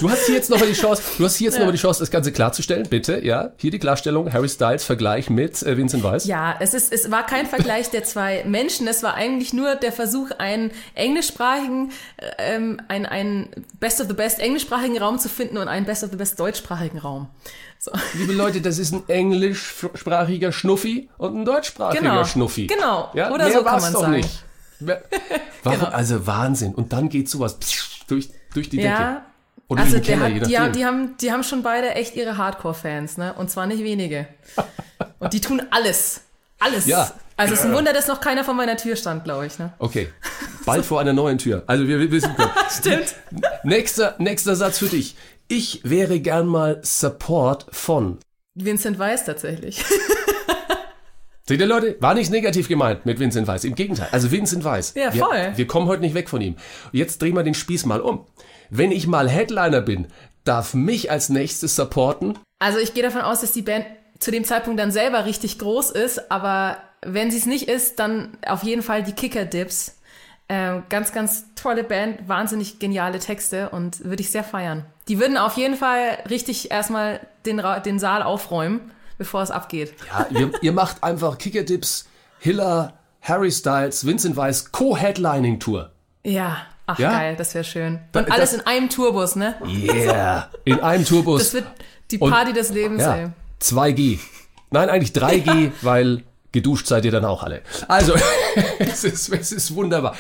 Du 0.04 0.12
hast 0.12 0.26
hier 0.26 0.36
jetzt 0.36 0.50
nochmal 0.50 0.68
die 0.68 0.74
Chance, 0.74 1.02
du 1.18 1.24
hast 1.24 1.38
hier 1.38 1.46
jetzt 1.46 1.54
noch 1.54 1.60
nochmal 1.62 1.72
die 1.72 1.80
Chance, 1.80 2.02
das 2.02 2.12
Ganze 2.12 2.34
klarzustellen, 2.34 2.90
bitte, 2.90 3.24
ja? 3.24 3.54
Hier 3.56 3.72
die 3.72 3.80
Klarstellung, 3.80 4.34
Harry 4.34 4.50
Styles 4.50 4.84
Vergleich 4.84 5.30
mit 5.30 5.64
äh, 5.64 5.78
Vincent 5.78 6.04
Weiss. 6.04 6.26
Ja, 6.26 6.58
es, 6.60 6.74
ist, 6.74 6.92
es 6.92 7.10
war 7.10 7.26
kein 7.26 7.46
Vergleich 7.46 7.90
der 7.90 8.04
zwei 8.04 8.44
Menschen, 8.46 8.86
es 8.90 9.02
war 9.02 9.14
eigentlich 9.14 9.54
nur 9.54 9.76
der 9.76 9.94
Versuch, 9.94 10.32
einen 10.40 10.72
englischsprachigen, 10.96 11.94
ähm, 12.38 12.82
einen, 12.90 13.06
einen 13.06 13.66
Best 13.80 14.02
of 14.02 14.10
the 14.10 14.14
Best 14.14 14.40
englischsprachigen 14.42 14.98
Raum 14.98 15.20
zu 15.20 15.30
finden 15.30 15.56
und 15.56 15.70
einen 15.70 15.86
Best 15.86 16.04
of 16.04 16.10
the 16.12 16.18
Best 16.18 16.38
deutschsprachigen 16.38 16.98
Raum. 16.98 17.30
So. 17.80 17.92
Liebe 18.16 18.34
Leute, 18.34 18.60
das 18.60 18.80
ist 18.80 18.92
ein 18.92 19.08
englischsprachiger 19.08 20.52
Schnuffi 20.52 21.10
und 21.18 21.38
ein 21.38 21.46
deutschsprachiger 21.46 22.02
Genau, 22.02 22.26
Schnuffi. 22.26 22.68
genau. 22.68 23.10
Ja? 23.14 23.32
Oder 23.32 23.46
Mehr 23.46 23.54
so 23.54 23.64
kann 23.64 23.80
man 23.80 23.94
doch 23.94 24.02
sagen. 24.02 24.16
Nicht. 24.18 24.44
Warum? 25.64 25.80
Genau. 25.80 25.92
Also 25.92 26.28
Wahnsinn. 26.28 26.76
Und 26.76 26.92
dann 26.92 27.08
geht 27.08 27.30
sowas 27.30 27.58
durch, 28.10 28.32
durch 28.54 28.68
die 28.68 28.78
Decke. 28.78 28.90
Ja, 28.90 29.26
Oder 29.68 29.82
also 29.82 29.94
der 29.94 30.02
Keller, 30.02 30.36
hat, 30.36 30.48
die, 30.48 30.60
haben, 30.60 30.74
die, 30.74 30.86
haben, 30.86 31.18
die 31.18 31.32
haben 31.32 31.44
schon 31.44 31.64
beide 31.64 31.96
echt 31.96 32.16
ihre 32.16 32.38
Hardcore-Fans, 32.38 33.18
ne? 33.18 33.34
Und 33.34 33.50
zwar 33.50 33.66
nicht 33.66 33.84
wenige. 33.84 34.28
Und 35.20 35.34
die 35.34 35.42
tun 35.42 35.62
alles. 35.72 36.22
Alles. 36.60 36.86
Ja. 36.86 37.12
Also 37.36 37.54
es 37.54 37.62
ist 37.62 37.66
ein 37.66 37.74
Wunder, 37.74 37.94
dass 37.94 38.08
noch 38.08 38.22
keiner 38.22 38.44
vor 38.44 38.54
meiner 38.54 38.78
Tür 38.78 38.96
stand, 38.96 39.24
glaube 39.24 39.48
ich. 39.48 39.58
Ne? 39.58 39.74
Okay, 39.80 40.10
bald 40.66 40.86
vor 40.86 41.00
einer 41.00 41.14
neuen 41.14 41.38
Tür. 41.38 41.64
Also 41.68 41.88
wir, 41.88 42.00
wir 42.00 42.12
wissen. 42.12 42.36
Stimmt. 42.70 43.16
Nächster, 43.64 44.16
nächster 44.20 44.56
Satz 44.56 44.80
für 44.80 44.88
dich. 44.88 45.16
Ich 45.48 45.82
wäre 45.84 46.20
gern 46.20 46.48
mal 46.48 46.80
Support 46.84 47.68
von. 47.72 48.20
Vincent 48.56 49.00
Weiss 49.00 49.26
tatsächlich. 49.26 49.84
Seht 51.46 51.60
ihr 51.60 51.66
Leute, 51.66 51.98
war 52.00 52.14
nicht 52.14 52.32
negativ 52.32 52.70
gemeint 52.70 53.06
mit 53.06 53.20
Vincent 53.20 53.48
Weiss. 53.48 53.66
Im 53.66 53.76
Gegenteil. 53.76 54.08
Also 54.12 54.32
Vincent 54.32 54.64
Weiss. 54.64 54.94
Ja, 54.96 55.14
wir, 55.14 55.26
voll. 55.26 55.52
Wir 55.56 55.68
kommen 55.68 55.88
heute 55.88 56.02
nicht 56.02 56.16
weg 56.16 56.30
von 56.30 56.40
ihm. 56.40 56.56
Jetzt 56.94 57.22
drehen 57.22 57.36
wir 57.36 57.44
den 57.44 57.54
Spieß 57.54 57.86
mal 57.86 58.00
um. 58.00 58.26
Wenn 58.70 58.92
ich 58.92 59.08
mal 59.08 59.30
Headliner 59.30 59.82
bin, 59.82 60.08
darf 60.46 60.74
mich 60.74 61.12
als 61.12 61.28
nächstes 61.28 61.76
supporten. 61.76 62.40
Also 62.60 62.80
ich 62.80 62.94
gehe 62.94 63.04
davon 63.04 63.22
aus, 63.22 63.42
dass 63.42 63.52
die 63.52 63.62
Band 63.62 63.86
zu 64.20 64.32
dem 64.32 64.46
Zeitpunkt 64.46 64.80
dann 64.80 64.92
selber 64.92 65.26
richtig 65.26 65.60
groß 65.60 65.92
ist, 65.92 66.32
aber 66.32 66.78
wenn 67.02 67.30
sie 67.30 67.38
es 67.38 67.46
nicht 67.46 67.68
ist, 67.68 68.00
dann 68.00 68.38
auf 68.48 68.64
jeden 68.64 68.82
Fall 68.82 69.04
die 69.04 69.12
Kicker 69.12 69.44
Dips. 69.44 69.98
Ähm, 70.48 70.84
ganz, 70.90 71.12
ganz 71.12 71.46
tolle 71.56 71.84
Band, 71.84 72.28
wahnsinnig 72.28 72.80
geniale 72.80 73.20
Texte 73.20 73.70
und 73.70 74.04
würde 74.06 74.22
ich 74.22 74.32
sehr 74.32 74.44
feiern. 74.44 74.86
Die 75.08 75.20
würden 75.20 75.38
auf 75.38 75.58
jeden 75.58 75.76
Fall 75.76 76.20
richtig 76.30 76.72
erstmal 76.72 77.20
den, 77.46 77.60
Ra 77.60 77.80
den 77.80 78.00
Saal 78.00 78.24
aufräumen, 78.24 78.92
bevor 79.24 79.42
es 79.42 79.52
abgeht. 79.52 79.94
Ja, 80.12 80.28
ihr, 80.30 80.52
ihr 80.62 80.72
macht 80.74 81.04
einfach 81.04 81.38
Kickerdips, 81.38 82.06
Hiller, 82.40 82.94
Harry 83.22 83.52
Styles, 83.52 84.06
Vincent 84.06 84.36
Weiss 84.36 84.72
Co-Headlining 84.72 85.60
Tour. 85.60 85.92
Ja, 86.26 86.58
ach 86.86 87.00
Ja? 87.00 87.12
geil, 87.12 87.36
das 87.38 87.54
wäre 87.56 87.64
schön. 87.64 88.00
Und 88.14 88.32
alles 88.32 88.52
das- 88.52 88.60
in 88.60 88.68
einem 88.68 88.90
Tourbus, 88.90 89.36
ne? 89.36 89.56
Yeah. 89.66 90.50
In 90.66 90.80
einem 90.82 91.06
Tourbus. 91.06 91.42
Das 91.42 91.54
wird 91.54 91.66
die 92.12 92.20
Und- 92.20 92.32
Party 92.32 92.54
des 92.54 92.70
Lebens, 92.70 93.02
ey. 93.02 93.22
Ja, 93.24 93.32
2G. 93.62 94.20
Nein, 94.72 94.90
eigentlich 94.90 95.12
3G, 95.12 95.72
weil 95.82 96.24
geduscht 96.52 96.88
seid 96.88 97.06
ihr 97.06 97.12
dann 97.12 97.26
auch 97.26 97.44
alle. 97.44 97.62
Also, 97.88 98.14
es 98.80 99.04
ist, 99.04 99.30
es 99.30 99.52
ist 99.52 99.74
wunderbar. 99.76 100.16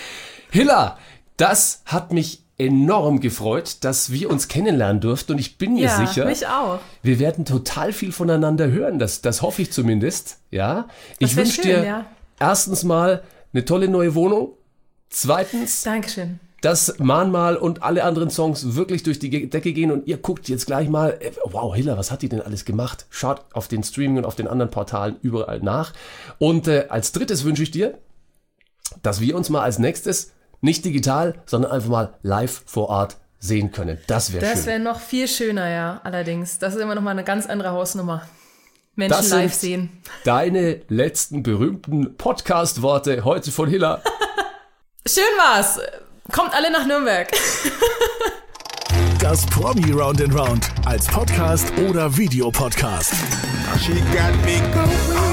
Hilla, 0.49 0.97
das 1.37 1.81
hat 1.85 2.13
mich 2.13 2.42
enorm 2.57 3.19
gefreut, 3.19 3.77
dass 3.81 4.11
wir 4.11 4.29
uns 4.29 4.47
kennenlernen 4.47 5.01
durften 5.01 5.33
und 5.33 5.39
ich 5.39 5.57
bin 5.57 5.73
mir 5.73 5.85
Ja, 5.85 6.05
sicher, 6.05 6.25
mich 6.25 6.47
auch. 6.47 6.79
wir 7.01 7.17
werden 7.19 7.45
total 7.45 7.93
viel 7.93 8.11
voneinander 8.11 8.69
hören. 8.69 8.99
Das, 8.99 9.21
das 9.21 9.41
hoffe 9.41 9.63
ich 9.63 9.71
zumindest. 9.71 10.37
Ja. 10.51 10.87
Ich 11.19 11.35
wünsche 11.35 11.61
dir 11.61 11.83
ja. 11.83 12.05
erstens 12.39 12.83
mal 12.83 13.23
eine 13.53 13.65
tolle 13.65 13.87
neue 13.87 14.13
Wohnung. 14.15 14.51
Zweitens, 15.09 15.81
Dankeschön. 15.83 16.39
dass 16.61 16.99
Mahnmal 16.99 17.55
und 17.57 17.81
alle 17.83 18.03
anderen 18.03 18.29
Songs 18.29 18.75
wirklich 18.75 19.03
durch 19.03 19.17
die 19.19 19.49
Decke 19.49 19.73
gehen 19.73 19.91
und 19.91 20.07
ihr 20.07 20.17
guckt 20.17 20.47
jetzt 20.47 20.65
gleich 20.67 20.89
mal, 20.89 21.17
äh, 21.19 21.31
wow, 21.45 21.73
Hiller, 21.75 21.97
was 21.97 22.11
hat 22.11 22.21
die 22.21 22.29
denn 22.29 22.41
alles 22.41 22.65
gemacht? 22.65 23.07
Schaut 23.09 23.45
auf 23.53 23.67
den 23.67 23.83
Streaming 23.83 24.17
und 24.17 24.25
auf 24.25 24.35
den 24.35 24.47
anderen 24.47 24.71
Portalen 24.71 25.17
überall 25.21 25.59
nach. 25.59 25.93
Und 26.37 26.67
äh, 26.67 26.85
als 26.89 27.11
drittes 27.11 27.43
wünsche 27.43 27.63
ich 27.63 27.71
dir, 27.71 27.97
dass 29.01 29.21
wir 29.21 29.35
uns 29.35 29.49
mal 29.49 29.61
als 29.61 29.79
nächstes 29.79 30.31
nicht 30.63 30.83
digital, 30.85 31.35
sondern 31.45 31.71
einfach 31.71 31.89
mal 31.89 32.13
live 32.23 32.63
vor 32.65 32.89
Ort 32.89 33.17
sehen 33.39 33.71
können. 33.71 33.97
Das 34.07 34.31
wäre 34.33 34.43
Das 34.45 34.59
schön. 34.59 34.65
wäre 34.67 34.79
noch 34.79 34.99
viel 34.99 35.27
schöner, 35.27 35.69
ja, 35.69 36.01
allerdings. 36.03 36.57
Das 36.59 36.73
ist 36.75 36.81
immer 36.81 36.95
noch 36.95 37.01
mal 37.01 37.11
eine 37.11 37.23
ganz 37.25 37.45
andere 37.45 37.71
Hausnummer. 37.71 38.21
Menschen 38.95 39.17
Das 39.17 39.29
live 39.29 39.53
sind 39.53 39.59
sehen. 39.59 40.01
deine 40.23 40.81
letzten 40.87 41.43
berühmten 41.43 42.15
Podcast-Worte 42.15 43.25
heute 43.25 43.51
von 43.51 43.67
Hiller. 43.67 44.01
Schön 45.07 45.23
war's. 45.37 45.79
Kommt 46.31 46.53
alle 46.55 46.71
nach 46.71 46.85
Nürnberg. 46.85 47.29
Das 49.19 49.45
Promi 49.47 49.91
Round 49.91 50.21
and 50.21 50.33
Round 50.37 50.69
als 50.85 51.07
Podcast 51.07 51.73
oder 51.89 52.15
Videopodcast. 52.15 53.13
She 53.79 53.93
got 53.93 54.33
me 54.45 54.61
going 54.73 55.32